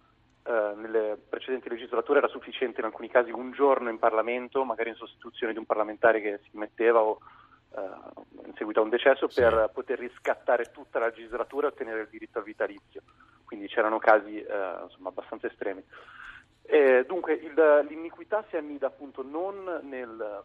eh, 0.43 0.73
nelle 0.77 1.19
precedenti 1.29 1.69
legislature 1.69 2.19
era 2.21 2.29
sufficiente 2.29 2.81
in 2.81 2.87
alcuni 2.87 3.11
casi 3.11 3.31
un 3.31 3.53
giorno 3.53 3.91
in 3.91 3.99
Parlamento, 3.99 4.65
magari 4.65 4.89
in 4.89 4.95
sostituzione 4.95 5.53
di 5.53 5.59
un 5.59 5.67
parlamentare 5.67 6.23
che 6.23 6.41
si 6.51 6.57
metteva 6.57 7.03
o 7.03 7.19
eh, 7.77 8.47
in 8.47 8.55
seguito 8.57 8.81
a 8.81 8.85
un 8.85 8.89
decesso, 8.89 9.29
Sì. 9.29 9.43
per 9.43 9.71
poter 9.75 9.99
riscattare 9.99 10.71
tutta 10.73 10.99
la 10.99 11.07
legislatura 11.09 11.67
e 11.67 11.71
ottenere 11.73 12.01
il 12.01 12.09
diritto 12.09 12.39
al 12.39 12.45
vitalizio. 12.45 13.03
Quindi 13.45 13.69
c'erano 13.69 13.99
casi 13.99 14.41
eh, 14.41 14.77
insomma, 14.85 15.11
abbastanza 15.11 15.47
estremi. 15.47 15.85
Eh, 16.63 17.05
dunque 17.07 17.35
il- 17.35 17.85
l'iniquità 17.87 18.43
si 18.49 18.57
annida 18.57 18.87
appunto 18.87 19.23
non 19.23 19.81
nel, 19.83 20.43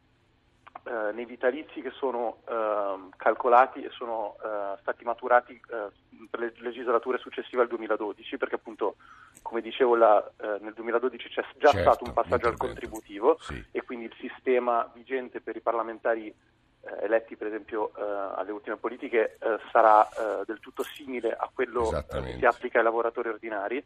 eh, 0.85 1.11
nei 1.13 1.25
vitalizi 1.25 1.81
che 1.81 1.91
sono 1.91 2.41
ehm, 2.47 3.09
calcolati 3.17 3.81
e 3.83 3.89
sono 3.89 4.35
eh, 4.43 4.77
stati 4.81 5.03
maturati 5.03 5.53
eh, 5.53 5.87
per 6.29 6.39
le 6.39 6.53
legislature 6.57 7.17
successive 7.17 7.61
al 7.63 7.67
2012, 7.67 8.37
perché 8.37 8.55
appunto, 8.55 8.95
come 9.41 9.61
dicevo, 9.61 9.95
la- 9.95 10.23
eh, 10.41 10.57
nel 10.61 10.73
2012 10.73 11.29
c'è 11.29 11.43
già 11.57 11.69
Certo, 11.71 11.79
stato 11.91 12.03
un 12.05 12.13
passaggio 12.13 12.47
al 12.47 12.57
contributivo 12.57 13.37
Sì. 13.39 13.63
e 13.71 13.83
quindi 13.83 14.05
il 14.05 14.15
sistema 14.19 14.89
vigente 14.93 15.41
per 15.41 15.55
i 15.55 15.61
parlamentari 15.61 16.27
eh, 16.27 17.03
eletti 17.03 17.35
per 17.35 17.47
esempio 17.47 17.91
eh, 17.95 18.01
alle 18.35 18.51
ultime 18.51 18.75
politiche 18.77 19.37
eh, 19.39 19.57
sarà 19.71 20.07
eh, 20.07 20.43
del 20.45 20.59
tutto 20.59 20.83
simile 20.83 21.33
a 21.35 21.49
quello 21.51 21.91
eh, 21.91 22.05
che 22.21 22.35
si 22.37 22.45
applica 22.45 22.77
ai 22.77 22.83
lavoratori 22.83 23.29
ordinari. 23.29 23.83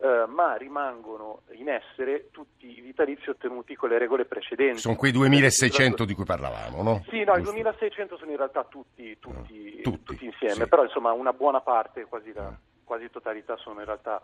Eh, 0.00 0.24
ma 0.28 0.54
rimangono 0.56 1.42
in 1.52 1.68
essere 1.68 2.28
tutti 2.30 2.78
i 2.78 2.80
vitalizi 2.80 3.30
ottenuti 3.30 3.74
con 3.74 3.88
le 3.88 3.98
regole 3.98 4.24
precedenti. 4.26 4.78
Sono 4.78 4.94
quei 4.96 5.10
2600 5.12 6.04
di 6.04 6.14
cui 6.14 6.24
parlavamo, 6.24 6.82
no? 6.82 7.04
Sì, 7.08 7.24
no, 7.24 7.32
i 7.32 7.42
Giusto. 7.42 7.52
2600 7.52 8.16
sono 8.16 8.30
in 8.30 8.36
realtà 8.36 8.64
tutti, 8.64 9.16
tutti, 9.18 9.76
Ah, 9.78 9.82
tutti, 9.82 10.02
tutti 10.04 10.24
insieme, 10.26 10.54
sì. 10.54 10.68
però 10.68 10.84
insomma 10.84 11.12
una 11.12 11.32
buona 11.32 11.60
parte, 11.60 12.04
quasi 12.04 12.32
la 12.32 12.44
Ah. 12.46 12.58
quasi 12.84 13.10
totalità 13.10 13.56
sono 13.56 13.80
in 13.80 13.86
realtà 13.86 14.22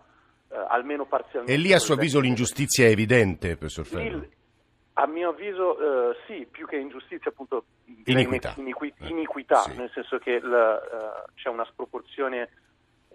eh, 0.51 0.57
almeno 0.69 1.05
parzialmente. 1.07 1.53
E 1.53 1.57
lì 1.57 1.73
a 1.73 1.79
suo 1.79 1.95
avviso 1.95 2.21
l'ingiustizia 2.21 2.87
è 2.87 2.91
evidente, 2.91 3.57
professor 3.57 3.85
Ferro? 3.85 4.25
A 4.97 5.07
mio 5.09 5.31
avviso 5.31 6.11
eh, 6.13 6.17
sì, 6.29 6.47
più 6.49 6.67
che 6.69 6.77
ingiustizia 6.77 7.31
appunto 7.33 7.65
Iniquità. 8.05 8.55
iniqui- 8.59 8.95
Eh, 9.01 9.09
iniquità, 9.09 9.63
sì. 9.63 9.77
nel 9.77 9.91
senso 9.93 10.19
che 10.19 10.31
il, 10.31 10.45
eh, 10.53 11.31
c'è 11.35 11.49
una 11.49 11.65
sproporzione 11.65 12.49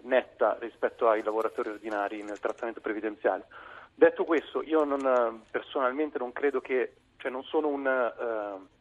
netta 0.02 0.56
rispetto 0.60 1.08
ai 1.08 1.22
lavoratori 1.22 1.70
ordinari 1.70 2.22
nel 2.22 2.38
trattamento 2.40 2.80
previdenziale. 2.80 3.46
Detto 3.94 4.24
questo, 4.24 4.62
io 4.62 4.84
non, 4.84 5.00
eh, 5.04 5.46
personalmente 5.50 6.18
non 6.18 6.32
credo 6.32 6.60
che, 6.60 6.94
cioè 7.18 7.30
non 7.30 7.42
sono 7.44 7.68
un 7.68 7.86
eh, 7.86 8.78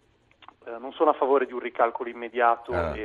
eh, 0.72 0.78
non 0.78 0.92
sono 0.94 1.10
a 1.12 1.14
favore 1.14 1.46
di 1.46 1.54
un 1.54 1.60
ricalcolo 1.60 2.10
immediato 2.10 2.72
Ah. 2.74 2.96
e 2.96 3.02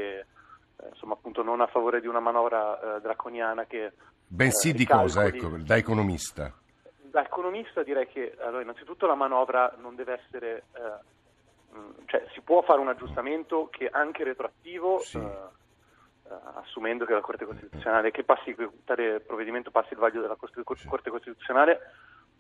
eh, 0.76 0.88
insomma 0.88 1.14
appunto 1.14 1.42
non 1.42 1.60
a 1.60 1.66
favore 1.66 2.00
di 2.00 2.06
una 2.08 2.20
manovra 2.20 2.96
eh, 2.96 3.00
draconiana 3.00 3.64
che 3.64 3.92
Bensì 4.26 4.72
di 4.72 4.86
cosa, 4.86 5.24
ecco, 5.26 5.48
da 5.58 5.76
economista? 5.76 6.52
da 7.00 7.22
economista 7.22 7.82
direi 7.84 8.08
che 8.08 8.34
allora, 8.40 8.62
innanzitutto 8.62 9.06
la 9.06 9.14
manovra 9.14 9.72
non 9.78 9.94
deve 9.94 10.14
essere, 10.24 10.64
cioè 12.06 12.26
si 12.32 12.40
può 12.40 12.62
fare 12.62 12.80
un 12.80 12.88
aggiustamento 12.88 13.68
che 13.70 13.88
anche 13.88 14.24
retroattivo, 14.24 14.98
Sì. 14.98 15.18
eh, 15.18 15.30
assumendo 16.54 17.04
che 17.04 17.12
la 17.12 17.20
Corte 17.20 17.44
Costituzionale, 17.44 18.10
che 18.10 18.24
passi, 18.24 18.54
tale 18.84 19.20
provvedimento 19.20 19.70
passi 19.70 19.92
il 19.92 19.98
vaglio 19.98 20.20
della. 20.20 20.36
Corte 20.36 21.10
Costituzionale, 21.10 21.80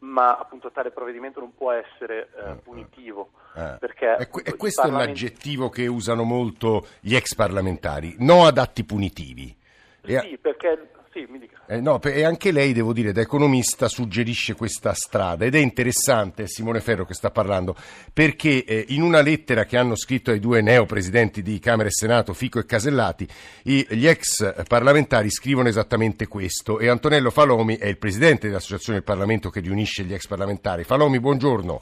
ma 0.00 0.36
appunto 0.36 0.70
tale 0.70 0.90
provvedimento 0.90 1.40
non 1.40 1.54
può 1.54 1.72
essere 1.72 2.28
eh, 2.36 2.50
Eh, 2.50 2.54
punitivo. 2.56 3.30
Eh, 3.56 3.76
Perché 3.78 4.16
e, 4.16 4.22
appunto, 4.24 4.56
questo 4.56 4.82
è 4.82 4.84
parlamenti- 4.88 5.22
l'aggettivo 5.22 5.68
che 5.68 5.86
usano 5.86 6.24
molto 6.24 6.86
gli 7.00 7.14
ex 7.14 7.34
parlamentari, 7.34 8.16
no 8.18 8.44
ad 8.44 8.58
atti 8.58 8.84
punitivi. 8.84 9.56
Sì, 10.04 10.36
perché 10.38 10.90
sì, 11.14 11.26
mi 11.30 11.38
dica. 11.38 11.60
eh, 11.68 11.80
no, 11.80 12.02
e 12.02 12.24
anche 12.24 12.50
lei, 12.50 12.72
devo 12.72 12.92
dire, 12.92 13.12
da 13.12 13.20
economista 13.20 13.88
suggerisce 13.88 14.54
questa 14.54 14.92
strada 14.92 15.44
ed 15.44 15.54
è 15.54 15.58
interessante, 15.58 16.42
è 16.42 16.46
Simone 16.48 16.80
Ferro 16.80 17.06
che 17.06 17.14
sta 17.14 17.30
parlando, 17.30 17.76
perché 18.12 18.64
eh, 18.64 18.84
in 18.88 19.00
una 19.02 19.20
lettera 19.22 19.64
che 19.64 19.76
hanno 19.76 19.94
scritto 19.96 20.32
ai 20.32 20.40
due 20.40 20.60
neopresidenti 20.60 21.40
di 21.40 21.58
Camera 21.60 21.88
e 21.88 21.92
Senato, 21.92 22.34
Fico 22.34 22.58
e 22.58 22.66
Casellati, 22.66 23.26
i- 23.64 23.86
gli 23.90 24.06
ex 24.08 24.64
parlamentari 24.66 25.30
scrivono 25.30 25.68
esattamente 25.68 26.26
questo 26.26 26.80
e 26.80 26.88
Antonello 26.88 27.30
Falomi 27.30 27.76
è 27.76 27.86
il 27.86 27.98
presidente 27.98 28.48
dell'Associazione 28.48 28.98
del 28.98 29.06
Parlamento 29.06 29.50
che 29.50 29.60
riunisce 29.60 30.02
gli 30.02 30.12
ex 30.12 30.26
parlamentari. 30.26 30.82
Falomi, 30.84 31.20
buongiorno. 31.20 31.78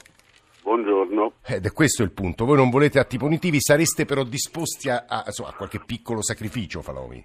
Buongiorno. 0.61 1.33
Ed 1.45 1.65
è 1.65 1.71
questo 1.73 2.03
il 2.03 2.11
punto. 2.11 2.45
Voi 2.45 2.55
non 2.55 2.69
volete 2.69 2.99
atti 2.99 3.17
punitivi, 3.17 3.59
sareste 3.59 4.05
però 4.05 4.23
disposti 4.23 4.89
a, 4.89 5.05
a- 5.07 5.23
insomma, 5.25 5.49
a 5.49 5.53
qualche 5.53 5.81
piccolo 5.85 6.21
sacrificio, 6.23 6.81
Falomi. 6.81 7.23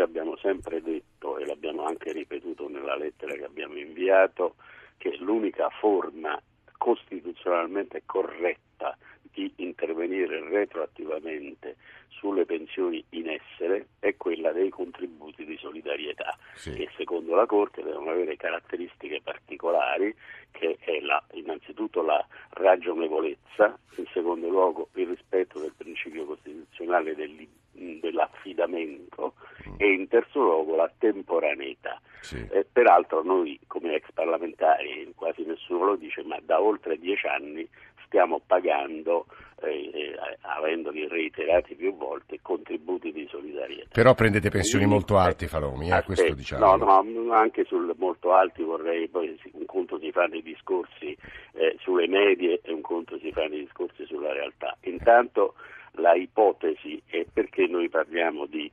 Noi 0.00 0.08
abbiamo 0.08 0.36
sempre 0.38 0.80
detto 0.80 1.36
e 1.36 1.44
l'abbiamo 1.44 1.84
anche 1.84 2.10
ripetuto 2.10 2.70
nella 2.70 2.96
lettera 2.96 3.34
che 3.34 3.44
abbiamo 3.44 3.76
inviato 3.76 4.54
che 4.96 5.14
l'unica 5.18 5.68
forma 5.68 6.40
costituzionalmente 6.78 8.04
corretta 8.06 8.96
di 9.32 9.52
intervenire 9.56 10.40
retroattivamente 10.48 11.76
sulle 12.08 12.44
pensioni 12.44 13.02
in 13.10 13.28
essere 13.30 13.86
è 13.98 14.16
quella 14.16 14.52
dei 14.52 14.68
contributi 14.68 15.44
di 15.44 15.56
solidarietà 15.56 16.36
Sì. 16.54 16.72
che 16.74 16.88
secondo 16.96 17.34
la 17.34 17.46
Corte 17.46 17.82
devono 17.82 18.10
avere 18.10 18.36
caratteristiche 18.36 19.20
particolari 19.22 20.14
che 20.50 20.76
è 20.80 21.00
la- 21.00 21.22
innanzitutto 21.32 22.02
la 22.02 22.24
ragionevolezza, 22.50 23.78
in 23.96 24.06
secondo 24.12 24.48
luogo 24.48 24.88
il 24.94 25.08
rispetto 25.08 25.58
del 25.60 25.72
principio 25.76 26.24
costituzionale 26.26 27.14
dell'affidamento 27.14 29.34
e 29.78 29.92
in 29.92 30.08
terzo 30.08 30.40
luogo 30.42 30.76
la 30.76 30.90
temporaneità. 30.98 32.00
Sì. 32.20 32.46
Eh, 32.50 32.66
peraltro 32.70 33.22
noi 33.22 33.58
come 33.66 33.94
ex 33.94 34.10
parlamentari, 34.12 35.10
quasi 35.14 35.42
nessuno 35.44 35.84
lo 35.86 35.96
dice, 35.96 36.22
ma 36.22 36.38
da 36.42 36.60
oltre 36.60 36.98
dieci 36.98 37.26
anni 37.26 37.66
stiamo 38.10 38.40
pagando, 38.44 39.26
eh, 39.62 39.88
eh, 39.94 40.18
avendoli 40.40 41.06
reiterati 41.06 41.76
più 41.76 41.96
volte, 41.96 42.40
contributi 42.42 43.12
di 43.12 43.24
solidarietà. 43.30 43.88
Però 43.92 44.14
prendete 44.14 44.50
pensioni 44.50 44.84
Quindi, 44.84 45.00
molto 45.00 45.16
alte, 45.16 45.44
eh, 45.44 45.48
Falomi, 45.48 45.90
eh, 45.92 46.02
questo 46.02 46.34
diciamo. 46.34 46.76
No, 46.76 47.02
no, 47.02 47.32
anche 47.32 47.64
sul 47.64 47.94
molto 47.96 48.32
alti 48.34 48.64
vorrei, 48.64 49.06
poi 49.08 49.38
un 49.52 49.64
conto 49.64 50.00
si 50.00 50.10
fanno 50.10 50.34
i 50.34 50.42
discorsi 50.42 51.16
eh, 51.52 51.76
sulle 51.78 52.08
medie 52.08 52.60
e 52.64 52.72
un 52.72 52.80
conto 52.80 53.16
si 53.18 53.30
fanno 53.30 53.54
i 53.54 53.60
discorsi 53.60 54.04
sulla 54.06 54.32
realtà. 54.32 54.76
Intanto 54.82 55.54
la 55.92 56.14
ipotesi 56.14 57.00
è 57.06 57.24
perché 57.32 57.68
noi 57.68 57.88
parliamo 57.88 58.46
di 58.46 58.68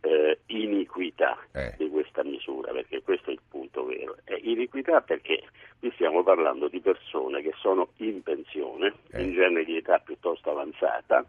eh, 0.00 0.38
iniquità 0.46 1.36
Eh. 1.52 1.74
di 1.76 1.88
questa 1.88 2.22
misura, 2.22 2.72
perché 2.72 3.02
questo 3.02 3.30
è 3.30 3.32
il 3.32 3.40
punto 3.48 3.84
vero. 3.84 4.16
È 4.24 4.38
iniquità 4.40 5.00
perché 5.00 5.42
qui 5.78 5.90
stiamo 5.92 6.22
parlando 6.22 6.68
di 6.68 6.80
persone 6.80 7.42
che 7.42 7.52
sono 7.56 7.88
in 7.96 8.22
pensione, 8.22 8.92
Eh. 9.12 9.22
in 9.22 9.32
genere 9.32 9.64
di 9.64 9.76
età 9.76 9.98
piuttosto 9.98 10.50
avanzata, 10.50 11.24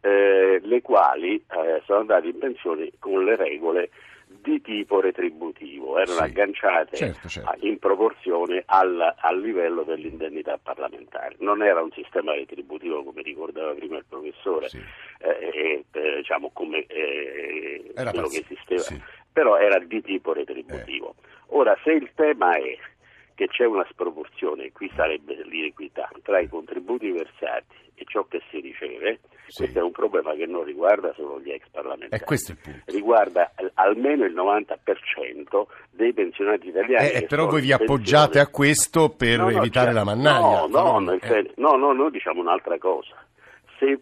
eh, 0.00 0.60
le 0.62 0.82
quali 0.82 1.36
eh, 1.36 1.82
sono 1.84 2.00
andate 2.00 2.28
in 2.28 2.38
pensione 2.38 2.90
con 2.98 3.24
le 3.24 3.36
regole 3.36 3.90
di 4.42 4.60
tipo 4.60 5.00
retributivo, 5.00 5.96
erano 5.98 6.16
Sì. 6.18 6.22
agganciate 6.24 6.96
Certo, 6.96 7.28
certo. 7.28 7.64
in 7.66 7.78
proporzione 7.78 8.62
al, 8.66 9.14
al 9.18 9.40
livello 9.40 9.82
dell'indennità 9.84 10.58
parlamentare. 10.62 11.36
Non 11.38 11.62
era 11.62 11.80
un 11.80 11.92
sistema 11.92 12.34
retributivo 12.34 13.02
come 13.04 13.22
ricordava 13.22 13.72
prima 13.72 13.96
il 13.98 14.04
professore, 14.08 14.68
Sì. 14.68 14.80
eh, 15.20 15.84
eh, 15.92 16.16
diciamo 16.16 16.50
come 16.52 16.84
eh, 16.86 17.90
quello 17.94 18.10
pazz- 18.22 18.32
che 18.34 18.40
esisteva, 18.44 18.80
sì. 18.80 19.00
però 19.32 19.56
era 19.56 19.78
di 19.78 20.02
tipo 20.02 20.32
retributivo. 20.32 21.14
Ora, 21.54 21.76
se 21.84 21.92
il 21.92 22.10
tema 22.14 22.56
è 22.56 22.76
che 23.34 23.48
c'è 23.48 23.64
una 23.64 23.86
sproporzione, 23.90 24.72
qui 24.72 24.90
sarebbe 24.94 25.34
l'iniquità 25.44 26.08
tra 26.22 26.38
i 26.40 26.48
contributi 26.48 27.10
versati 27.10 27.74
e 27.94 28.04
ciò 28.06 28.24
che 28.24 28.40
si 28.50 28.60
riceve, 28.60 29.20
Sì. 29.46 29.62
questo 29.62 29.78
è 29.78 29.82
un 29.82 29.92
problema 29.92 30.34
che 30.34 30.46
non 30.46 30.64
riguarda 30.64 31.12
solo 31.14 31.40
gli 31.40 31.50
ex 31.50 31.68
parlamentari. 31.70 32.22
Riguarda 32.86 33.52
eh, 33.56 33.70
almeno 33.74 34.24
il 34.24 34.34
90% 34.34 35.66
dei 35.90 36.12
pensionati 36.12 36.68
italiani. 36.68 37.08
Eh, 37.08 37.20
che 37.20 37.26
però 37.26 37.46
voi 37.46 37.60
vi 37.60 37.72
appoggiate 37.72 38.38
pensione. 38.38 38.46
a 38.46 38.50
questo 38.50 39.08
per 39.10 39.38
No, 39.38 39.50
no, 39.50 39.56
evitare 39.58 39.86
cioè, 39.86 39.94
la 39.94 40.04
mannaia. 40.04 40.66
No, 40.66 40.98
no, 40.98 41.12
Eh, 41.20 41.52
no, 41.56 41.76
no, 41.76 41.92
noi 41.92 42.10
diciamo 42.10 42.40
un'altra 42.40 42.78
cosa. 42.78 43.24
Se, 43.78 43.98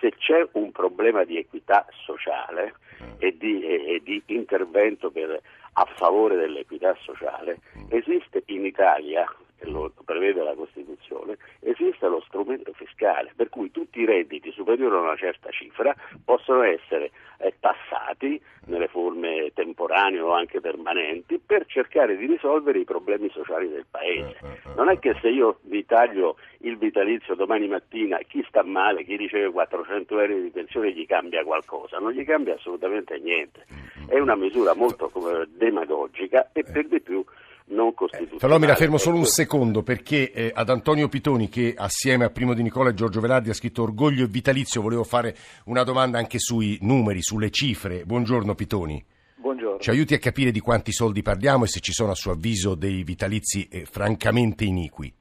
se 0.00 0.10
c'è 0.16 0.46
un 0.52 0.70
problema 0.72 1.24
di 1.24 1.38
equità 1.38 1.86
sociale 2.04 2.74
Eh. 3.18 3.26
e, 3.28 3.36
di, 3.36 3.62
e- 3.62 3.94
e 3.94 4.00
di 4.02 4.22
intervento 4.26 5.10
per- 5.10 5.40
a 5.74 5.84
favore 5.96 6.36
dell'equità 6.36 6.96
sociale, 7.02 7.58
esiste 7.88 8.42
in 8.46 8.64
Italia 8.64 9.26
lo 9.66 9.92
prevede 10.04 10.42
la 10.42 10.54
Costituzione, 10.54 11.36
esiste 11.60 12.06
lo 12.06 12.22
strumento 12.26 12.72
fiscale, 12.72 13.32
per 13.34 13.48
cui 13.48 13.70
tutti 13.70 14.00
i 14.00 14.04
redditi 14.04 14.50
superiori 14.52 14.94
a 14.94 15.00
una 15.00 15.16
certa 15.16 15.50
cifra 15.50 15.94
possono 16.24 16.62
essere 16.62 17.10
eh, 17.38 17.54
tassati 17.60 18.40
nelle 18.66 18.88
forme 18.88 19.50
temporanee 19.54 20.20
o 20.20 20.32
anche 20.32 20.60
permanenti 20.60 21.38
per 21.38 21.66
cercare 21.66 22.16
di 22.16 22.26
risolvere 22.26 22.78
i 22.78 22.84
problemi 22.84 23.28
sociali 23.30 23.68
del 23.68 23.86
Paese. 23.90 24.38
Eh, 24.42 24.70
eh, 24.70 24.74
Non 24.76 24.88
è 24.88 24.98
che 24.98 25.16
se 25.20 25.28
io 25.28 25.58
vi 25.62 25.84
taglio 25.84 26.36
il 26.58 26.78
vitalizio 26.78 27.34
domani 27.34 27.68
mattina, 27.68 28.18
chi 28.26 28.44
sta 28.48 28.62
male, 28.62 29.04
chi 29.04 29.16
riceve 29.16 29.50
400 29.50 30.20
euro 30.20 30.40
di 30.40 30.50
pensione 30.50 30.92
gli 30.92 31.06
cambia 31.06 31.44
qualcosa, 31.44 31.98
non 31.98 32.12
gli 32.12 32.24
cambia 32.24 32.54
assolutamente 32.54 33.18
niente. 33.18 33.66
È 34.06 34.18
una 34.18 34.34
misura 34.34 34.74
molto 34.74 35.10
demagogica 35.48 36.50
e 36.52 36.62
per 36.62 36.86
di 36.86 37.00
più 37.00 37.24
non 37.66 37.94
costituzionale. 37.94 38.38
Però 38.38 38.58
mi 38.58 38.66
la 38.66 38.74
fermo 38.74 38.98
solo 38.98 39.16
un 39.16 39.26
secondo 39.26 39.82
perché 39.82 40.32
eh, 40.32 40.52
ad 40.54 40.68
Antonio 40.68 41.08
Pitoni 41.08 41.48
che 41.48 41.74
assieme 41.76 42.24
a 42.24 42.30
Primo 42.30 42.54
Di 42.54 42.62
Nicola 42.62 42.90
e 42.90 42.94
Giorgio 42.94 43.20
Velardi 43.20 43.50
ha 43.50 43.54
scritto 43.54 43.82
Orgoglio 43.82 44.24
e 44.24 44.28
Vitalizio 44.28 44.82
volevo 44.82 45.04
fare 45.04 45.36
una 45.66 45.82
domanda 45.82 46.18
anche 46.18 46.38
sui 46.38 46.78
numeri, 46.82 47.22
sulle 47.22 47.50
cifre. 47.50 48.04
Buongiorno 48.04 48.54
Pitoni. 48.54 49.04
Buongiorno. 49.36 49.78
Ci 49.78 49.90
aiuti 49.90 50.14
a 50.14 50.18
capire 50.18 50.50
di 50.50 50.60
quanti 50.60 50.92
soldi 50.92 51.22
parliamo 51.22 51.64
e 51.64 51.68
se 51.68 51.80
ci 51.80 51.92
sono 51.92 52.12
a 52.12 52.14
suo 52.14 52.32
avviso 52.32 52.74
dei 52.74 53.02
vitalizi 53.02 53.68
eh, 53.68 53.84
francamente 53.84 54.64
iniqui. 54.64 55.12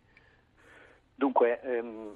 Dunque, 1.15 1.62
ehm, 1.62 2.15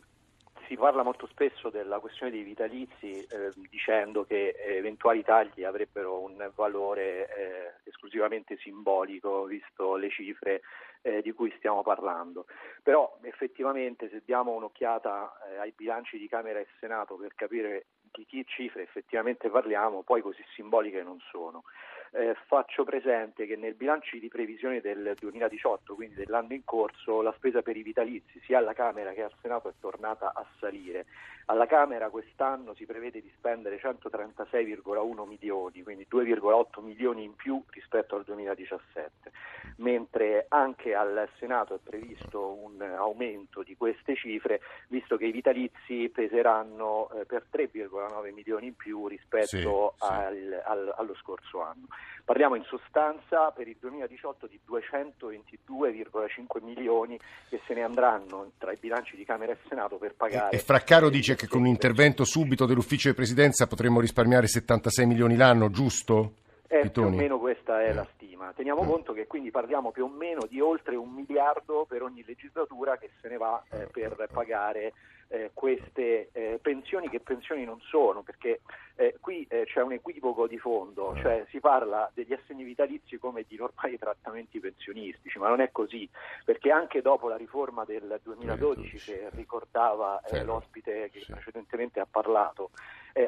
si 0.67 0.75
parla 0.75 1.01
molto 1.01 1.27
spesso 1.27 1.69
della 1.69 1.99
questione 1.99 2.31
dei 2.31 2.43
vitalizi 2.43 3.25
eh, 3.25 3.51
dicendo 3.69 4.25
che 4.25 4.49
eh, 4.49 4.75
eventuali 4.75 5.23
tagli 5.23 5.63
avrebbero 5.63 6.19
un 6.19 6.51
valore 6.53 7.27
eh, 7.27 7.73
esclusivamente 7.85 8.57
simbolico 8.57 9.45
visto 9.45 9.95
le 9.95 10.09
cifre 10.09 10.61
eh, 11.01 11.21
di 11.21 11.31
cui 11.31 11.53
stiamo 11.57 11.83
parlando. 11.83 12.45
Però 12.83 13.17
effettivamente 13.21 14.09
se 14.09 14.21
diamo 14.25 14.51
un'occhiata 14.51 15.39
eh, 15.49 15.57
ai 15.57 15.73
bilanci 15.75 16.17
di 16.17 16.27
Camera 16.27 16.59
e 16.59 16.67
Senato 16.79 17.15
per 17.15 17.33
capire 17.33 17.85
di 18.11 18.25
che 18.25 18.43
cifre 18.45 18.83
effettivamente 18.83 19.49
parliamo, 19.49 20.03
poi 20.03 20.21
così 20.21 20.43
simboliche 20.53 21.01
non 21.01 21.19
sono. 21.31 21.63
Eh, 22.11 22.35
faccio 22.47 22.83
presente 22.83 23.45
che 23.45 23.55
nel 23.57 23.73
bilancio 23.75 24.17
di 24.17 24.27
previsione 24.29 24.79
del 24.81 25.13
2018, 25.19 25.93
quindi 25.95 26.15
dell'anno 26.15 26.53
in 26.53 26.63
corso, 26.63 27.21
la 27.21 27.33
spesa 27.35 27.61
per 27.61 27.75
i 27.75 27.83
vitalizi 27.83 28.39
sia 28.45 28.59
alla 28.59 28.73
Camera 28.73 29.11
che 29.11 29.23
al 29.23 29.33
Senato 29.41 29.67
è 29.69 29.73
tornata 29.79 30.31
a 30.33 30.45
salire. 30.59 31.05
Alla 31.49 31.65
Camera 31.65 32.09
quest'anno 32.09 32.73
si 32.73 32.85
prevede 32.85 33.21
di 33.21 33.31
spendere 33.37 33.79
136,1 33.79 35.25
milioni, 35.25 35.81
quindi 35.83 36.05
2,8 36.09 36.81
milioni 36.81 37.23
in 37.23 37.35
più 37.35 37.61
rispetto 37.69 38.15
al 38.15 38.23
2017, 38.23 39.31
mentre 39.77 40.45
anche 40.49 40.93
al 40.93 41.29
Senato 41.37 41.75
è 41.75 41.79
previsto 41.81 42.51
un 42.53 42.81
aumento 42.81 43.63
di 43.63 43.77
queste 43.77 44.15
cifre, 44.15 44.59
visto 44.89 45.15
che 45.15 45.25
i 45.25 45.31
vitalizi 45.31 46.09
peseranno 46.09 47.09
eh, 47.11 47.25
per 47.25 47.45
3,9 47.51 48.33
milioni 48.33 48.67
in 48.67 48.75
più 48.75 49.07
rispetto 49.07 49.45
Sì, 49.45 49.61
sì. 49.61 49.67
al- 50.13 50.61
al- 50.65 50.93
allo 50.97 51.15
scorso 51.15 51.61
anno. 51.61 51.85
Parliamo 52.23 52.55
in 52.55 52.63
sostanza 52.63 53.51
per 53.51 53.67
il 53.69 53.77
2018 53.79 54.47
di 54.47 54.59
222,5 54.69 56.63
milioni 56.63 57.17
che 57.49 57.61
se 57.65 57.73
ne 57.73 57.83
andranno 57.83 58.51
tra 58.57 58.71
i 58.71 58.77
bilanci 58.77 59.15
di 59.15 59.23
Camera 59.23 59.53
e 59.53 59.57
Senato 59.67 59.95
per 59.97 60.13
pagare. 60.15 60.55
E 60.55 60.59
Fraccaro 60.59 61.09
dice 61.09 61.35
che 61.35 61.47
con 61.47 61.61
un 61.61 61.67
intervento 61.67 62.25
subito 62.25 62.65
dell'ufficio 62.65 63.09
di 63.09 63.15
presidenza 63.15 63.67
potremmo 63.67 64.01
risparmiare 64.01 64.47
76 64.47 65.05
milioni 65.05 65.35
l'anno, 65.37 65.69
giusto? 65.69 66.33
Eh, 66.67 66.89
più 66.89 67.03
o 67.03 67.09
meno 67.09 67.39
questa 67.39 67.81
è 67.81 67.89
Eh. 67.89 67.93
la 67.93 68.05
stima. 68.37 68.53
Teniamo 68.53 68.83
Mm. 68.83 68.87
conto 68.87 69.13
che 69.13 69.27
quindi 69.27 69.49
parliamo 69.51 69.91
più 69.91 70.05
o 70.05 70.07
meno 70.07 70.45
di 70.45 70.61
oltre 70.61 70.95
un 70.95 71.09
miliardo 71.09 71.85
per 71.85 72.03
ogni 72.03 72.23
legislatura 72.25 72.97
che 72.97 73.09
se 73.19 73.27
ne 73.27 73.37
va 73.37 73.61
eh, 73.69 73.87
per 73.91 74.29
pagare 74.31 74.93
eh, 75.29 75.51
queste 75.53 76.29
eh, 76.31 76.59
pensioni 76.61 77.09
che 77.09 77.19
pensioni 77.19 77.65
non 77.65 77.81
sono, 77.81 78.21
perché 78.21 78.61
eh, 78.95 79.17
qui 79.19 79.45
eh, 79.49 79.65
c'è 79.65 79.81
un 79.81 79.91
equivoco 79.91 80.47
di 80.47 80.57
fondo, 80.57 81.15
cioè 81.17 81.45
si 81.49 81.59
parla 81.59 82.09
degli 82.13 82.31
assegni 82.31 82.63
vitalizi 82.63 83.17
come 83.17 83.43
di 83.45 83.57
normali 83.57 83.97
trattamenti 83.97 84.59
pensionistici, 84.59 85.37
ma 85.37 85.49
non 85.49 85.59
è 85.59 85.69
così, 85.71 86.07
perché 86.45 86.71
anche 86.71 87.01
dopo 87.01 87.27
la 87.27 87.35
riforma 87.35 87.83
del 87.83 88.19
2012 88.23 89.01
che 89.01 89.29
ricordava 89.33 90.21
eh, 90.21 90.29
Ferro. 90.29 90.45
l'ospite 90.45 91.09
che 91.11 91.25
precedentemente 91.29 91.99
ha 91.99 92.07
parlato, 92.09 92.69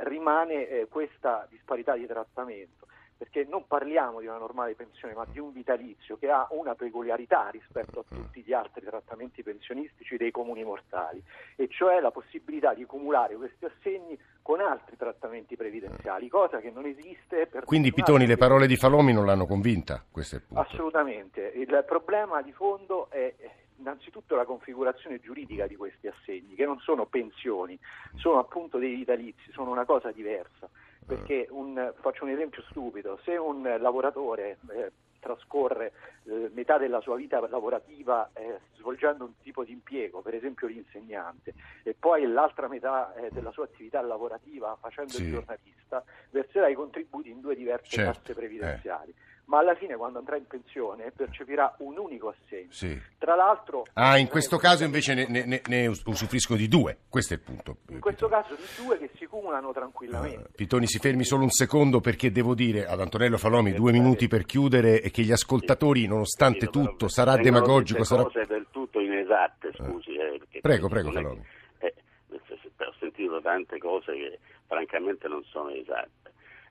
rimane 0.04 0.86
questa 0.88 1.48
disparità 1.50 1.96
di 1.96 2.06
trattamento 2.06 2.86
perché 3.20 3.46
non 3.50 3.68
parliamo 3.68 4.22
di 4.22 4.28
una 4.28 4.38
normale 4.38 4.76
pensione, 4.76 5.14
ma 5.14 5.26
di 5.30 5.40
un 5.40 5.52
vitalizio 5.52 6.18
che 6.18 6.30
ha 6.30 6.48
una 6.52 6.74
peculiarità 6.74 7.50
rispetto 7.50 8.00
a 8.00 8.04
tutti 8.08 8.42
gli 8.42 8.54
altri 8.54 8.86
trattamenti 8.86 9.44
pensionistici 9.44 10.16
dei 10.16 10.32
comuni 10.32 10.64
mortali, 10.64 11.22
e 11.58 11.68
cioè 11.68 12.00
la 12.00 12.12
possibilità 12.12 12.74
di 12.74 12.86
cumulare 12.86 13.36
questi 13.36 13.66
assegni 13.66 14.18
con 14.42 14.62
altri 14.62 14.96
trattamenti 14.96 15.58
previdenziali, 15.58 16.30
cosa 16.30 16.60
che 16.60 16.72
non 16.72 16.86
esiste 16.86 17.48
per 17.48 17.66
Quindi 17.66 17.92
Pitoni 17.92 18.26
le 18.26 18.38
parole 18.38 18.68
di 18.68 18.78
Falomi 18.78 19.12
non 19.12 19.26
l'hanno 19.26 19.46
convinta, 19.46 20.02
questo 20.10 20.36
è 20.36 20.38
il 20.38 20.46
punto. 20.48 20.62
Assolutamente. 20.62 21.42
Il 21.56 21.84
problema 21.86 22.42
di 22.42 22.54
fondo 22.54 23.10
è 23.10 23.36
innanzitutto 23.80 24.36
la 24.36 24.46
configurazione 24.46 25.20
giuridica 25.20 25.68
di 25.68 25.76
questi 25.76 26.08
assegni, 26.08 26.56
che 26.56 26.66
non 26.66 26.80
sono 26.80 27.06
pensioni, 27.06 27.78
sono 28.16 28.40
appunto 28.40 28.78
dei 28.78 28.96
vitalizi, 28.96 29.52
sono 29.52 29.72
una 29.72 29.84
cosa 29.84 30.10
diversa. 30.12 30.70
Perché 31.16 31.48
un- 31.50 31.94
faccio 32.02 32.24
un 32.24 32.30
esempio 32.30 32.62
stupido, 32.70 33.20
se 33.24 33.36
un 33.36 33.64
lavoratore 33.80 34.60
eh, 34.72 34.92
trascorre 35.20 35.92
eh, 36.26 36.50
metà 36.54 36.78
della 36.78 37.02
sua 37.02 37.16
vita 37.16 37.40
lavorativa 37.48 38.30
eh, 38.34 38.60
svolgendo 38.76 39.26
un 39.26 39.34
tipo 39.42 39.64
di 39.64 39.72
impiego, 39.72 40.22
per 40.22 40.36
esempio 40.36 40.68
l'insegnante, 40.68 41.56
e 41.84 41.96
poi 41.98 42.26
l'altra 42.28 42.68
metà 42.68 43.14
eh, 43.16 43.32
della 43.32 43.52
sua 43.52 43.66
attività 43.66 44.02
lavorativa 44.02 44.78
facendo 44.80 45.14
Sì. 45.14 45.24
il 45.24 45.32
giornalista, 45.32 46.04
verserà 46.30 46.68
i 46.68 46.76
contributi 46.76 47.30
in 47.30 47.42
due 47.42 47.56
diverse 47.56 47.98
Certo, 47.98 48.12
casse 48.20 48.34
previdenziali. 48.36 49.14
Ma 49.50 49.58
alla 49.58 49.74
fine, 49.74 49.96
quando 49.96 50.20
andrà 50.20 50.36
in 50.38 50.46
pensione, 50.46 51.10
percepirà 51.10 51.74
un 51.80 51.98
unico 51.98 52.30
assegno. 52.30 52.68
Sì. 52.70 52.96
Tra 53.18 53.34
l'altro, 53.34 53.88
Ah, 53.94 54.20
in 54.20 54.28
questo 54.28 54.58
caso 54.58 54.84
invece 54.84 55.16
ne, 55.16 55.26
ne- 55.28 55.44
ne- 55.46 55.62
ne 55.68 55.88
us- 55.88 56.04
usufruisco 56.06 56.56
di 56.56 56.68
due, 56.68 57.00
questo 57.10 57.34
è 57.34 57.38
il 57.38 57.42
punto. 57.42 57.78
in 57.90 58.00
questo 58.00 58.28
caso 58.28 58.54
di 58.54 58.62
due 58.86 59.00
che 59.00 59.10
si 59.18 59.26
cumulano 59.26 59.72
Eh, 59.72 59.74
tranquillamente. 59.74 60.50
Pitoni 60.56 60.86
si 60.86 61.00
fermi 61.00 61.24
solo 61.26 61.42
un 61.42 61.50
secondo 61.50 62.00
perché 62.00 62.32
devo 62.32 62.54
dire 62.54 62.86
ad 62.86 63.02
Antonello 63.02 63.40
Falomi 63.40 63.74
due 63.74 63.92
minuti 63.92 64.28
per 64.28 64.46
chiudere 64.46 65.02
e 65.02 65.10
che 65.10 65.24
gli 65.24 65.32
ascoltatori 65.32 66.06
nonostante 66.06 66.68
tutto 66.68 67.08
sarà 67.08 67.36
demagogico 67.36 68.04
sarà... 68.04 68.22
cose 68.22 68.46
del 68.46 68.68
tutto 68.70 69.00
inesatte, 69.00 69.72
scusi. 69.74 70.14
eh, 70.16 70.40
Prego, 70.62 70.88
prego, 70.90 71.12
Falomi. 71.12 71.44
eh, 71.80 71.94
ho 72.32 72.94
sentito 73.00 73.42
tante 73.42 73.80
cose 73.80 74.14
che 74.14 74.40
francamente 74.68 75.28
non 75.28 75.44
sono 75.46 75.70
esatte. 75.70 76.29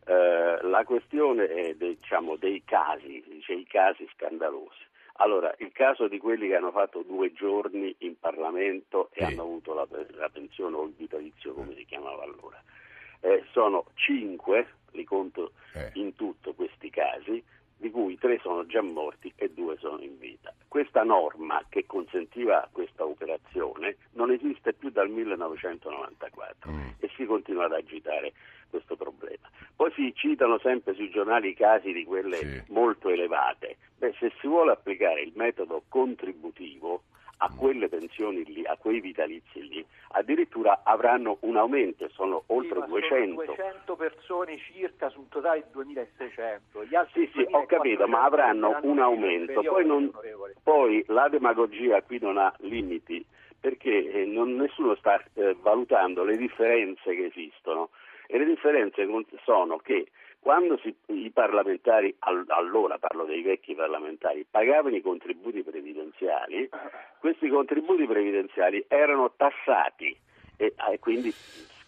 Eh, 0.09 0.59
la 0.63 0.85
questione 0.85 1.47
è 1.49 1.75
dei, 1.75 1.99
diciamo, 2.01 2.37
dei 2.37 2.63
casi, 2.65 3.23
dice 3.29 3.53
i 3.53 3.67
casi 3.67 4.09
scandalosi. 4.15 4.87
Allora, 5.21 5.55
il 5.59 5.71
caso 5.73 6.09
di 6.09 6.19
quelli 6.19 6.49
che 6.49 6.55
hanno 6.57 6.71
fatto 6.71 7.03
due 7.03 7.33
giorni 7.35 7.95
in 7.99 8.19
Parlamento 8.19 9.11
e 9.13 9.19
Sì. 9.19 9.23
hanno 9.25 9.43
avuto 9.43 9.75
la, 9.75 9.87
la 10.17 10.29
pensione 10.31 10.77
o 10.77 10.85
il 10.85 10.95
vitalizio, 10.97 11.53
come 11.53 11.75
si 11.75 11.85
chiamava 11.85 12.23
allora, 12.23 12.63
Eh, 13.21 13.45
sono 13.51 13.85
cinque, 13.95 14.67
li 14.93 15.05
conto 15.05 15.53
Eh. 15.75 15.91
in 15.95 16.15
tutto 16.15 16.55
questi 16.55 16.89
casi, 16.89 17.43
di 17.79 17.91
cui 17.91 18.19
tre 18.19 18.39
sono 18.43 18.67
già 18.67 18.83
morti 18.83 19.33
e 19.37 19.51
due 19.53 19.77
sono 19.79 20.01
in 20.03 20.19
vita. 20.19 20.53
Questa 20.67 21.03
norma 21.05 21.63
che 21.69 21.87
consentiva 21.87 22.69
questa 22.73 23.05
operazione 23.07 23.97
non 24.13 24.31
esiste 24.33 24.73
più 24.75 24.91
dal 24.91 25.09
1994 25.09 26.71
Mm. 26.71 26.89
e 26.99 27.11
si 27.17 27.25
continua 27.25 27.65
ad 27.67 27.73
agitare 27.73 28.33
questo 28.69 28.97
problema. 28.97 29.49
Poi 29.77 29.91
si 29.93 30.13
citano 30.15 30.59
sempre 30.59 30.95
sui 30.95 31.09
giornali 31.11 31.55
casi 31.55 31.93
di 31.93 32.05
quelle 32.05 32.37
Sì. 32.37 32.63
molto 32.73 33.09
elevate. 33.09 33.77
Beh, 33.97 34.15
se 34.19 34.33
si 34.41 34.47
vuole 34.47 34.73
applicare 34.73 35.23
il 35.23 35.33
metodo 35.37 35.83
contributivo 35.89 37.03
a 37.39 37.51
quelle 37.55 37.89
pensioni 37.89 38.45
lì, 38.45 38.65
a 38.65 38.77
quei 38.77 39.01
vitalizi 39.01 39.67
lì, 39.69 39.85
addirittura 40.13 40.81
avranno 40.83 41.39
un 41.41 41.57
aumento, 41.57 42.09
sono 42.09 42.43
oltre 42.47 42.75
Sì, 42.75 42.79
ma 42.81 42.87
200. 42.87 43.43
Sono 43.43 43.55
200 43.57 43.97
persone 43.97 44.59
circa 44.59 45.09
su 45.11 45.21
un 45.21 45.29
totale 45.29 45.61
di 45.61 45.71
2600. 45.73 46.85
Gli 46.85 46.95
altri 46.95 47.27
Sì, 47.27 47.33
sì, 47.45 47.47
ho 47.51 47.67
capito, 47.67 48.09
ma 48.09 48.25
avranno 48.25 48.79
2400 48.81 48.89
un 48.91 48.99
aumento. 48.99 49.63
Poi, 49.63 49.87
non- 49.87 50.13
poi 50.63 51.05
la 51.09 51.29
demagogia 51.29 52.03
qui 52.03 52.19
non 52.21 52.39
ha 52.39 52.53
limiti 52.59 53.25
perché 53.61 54.11
eh, 54.11 54.25
non- 54.25 54.55
nessuno 54.57 54.95
sta 54.97 55.23
eh, 55.35 55.57
valutando 55.61 56.25
le 56.25 56.37
differenze 56.37 57.15
che 57.15 57.27
esistono 57.27 57.91
e 58.27 58.39
le 58.39 58.45
differenze 58.45 59.07
sono 59.45 59.79
che 59.79 60.09
quando 60.41 60.79
si- 60.79 60.95
i 61.07 61.31
parlamentari, 61.31 62.15
al- 62.21 62.45
allora 62.49 62.99
parlo 62.99 63.25
dei 63.25 63.43
vecchi 63.43 63.75
parlamentari, 63.75 64.47
pagavano 64.51 64.97
i 64.97 65.03
contributi 65.03 65.63
previdenziali, 65.63 66.69
questi 67.19 67.49
contributi 67.49 68.07
previdenziali 68.07 68.85
erano 68.89 69.33
tassati 69.37 70.17
e, 70.57 70.75
e 70.91 70.99
quindi 70.99 71.33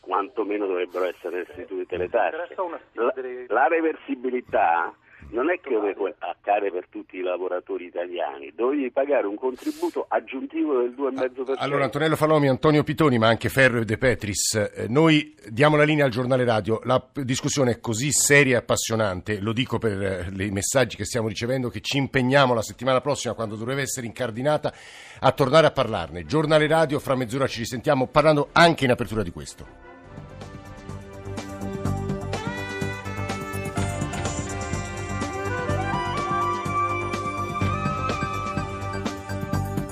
quantomeno 0.00 0.66
dovrebbero 0.66 1.04
essere 1.04 1.44
restituite 1.44 1.96
le 1.96 2.08
tasse. 2.08 2.54
La, 2.92 3.12
la 3.48 3.66
reversibilità 3.68 4.94
non 5.30 5.50
è 5.50 5.60
che 5.60 5.70
deve 5.70 6.14
accade 6.18 6.70
per 6.70 6.86
tutti 6.88 7.16
i 7.16 7.22
lavoratori 7.22 7.86
italiani, 7.86 8.52
dovevi 8.54 8.90
pagare 8.90 9.26
un 9.26 9.36
contributo 9.36 10.06
aggiuntivo 10.08 10.78
del 10.80 10.94
2,5%. 10.96 11.54
Allora 11.58 11.84
Antonello 11.84 12.16
Falomi, 12.16 12.48
Antonio 12.48 12.82
Pitoni, 12.82 13.18
ma 13.18 13.28
anche 13.28 13.48
Ferro 13.48 13.80
e 13.80 13.84
De 13.84 13.98
Petris, 13.98 14.54
eh, 14.54 14.86
noi 14.88 15.34
diamo 15.48 15.76
la 15.76 15.84
linea 15.84 16.04
al 16.04 16.10
giornale 16.10 16.44
radio, 16.44 16.80
la 16.84 17.02
discussione 17.12 17.72
è 17.72 17.80
così 17.80 18.10
seria 18.12 18.54
e 18.54 18.58
appassionante, 18.58 19.40
lo 19.40 19.52
dico 19.52 19.78
per 19.78 20.30
eh, 20.36 20.44
i 20.44 20.50
messaggi 20.50 20.96
che 20.96 21.04
stiamo 21.04 21.28
ricevendo, 21.28 21.68
che 21.68 21.80
ci 21.80 21.98
impegniamo 21.98 22.54
la 22.54 22.62
settimana 22.62 23.00
prossima, 23.00 23.34
quando 23.34 23.56
dovrebbe 23.56 23.82
essere 23.82 24.06
incardinata, 24.06 24.72
a 25.20 25.32
tornare 25.32 25.66
a 25.66 25.70
parlarne. 25.70 26.24
Giornale 26.24 26.66
radio, 26.66 26.98
fra 26.98 27.14
mezz'ora 27.14 27.46
ci 27.46 27.60
risentiamo 27.60 28.06
parlando 28.06 28.48
anche 28.52 28.84
in 28.84 28.90
apertura 28.90 29.22
di 29.22 29.30
questo. 29.30 29.89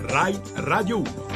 Rai 0.09 0.41
Radio 0.57 1.01
1. 1.01 1.28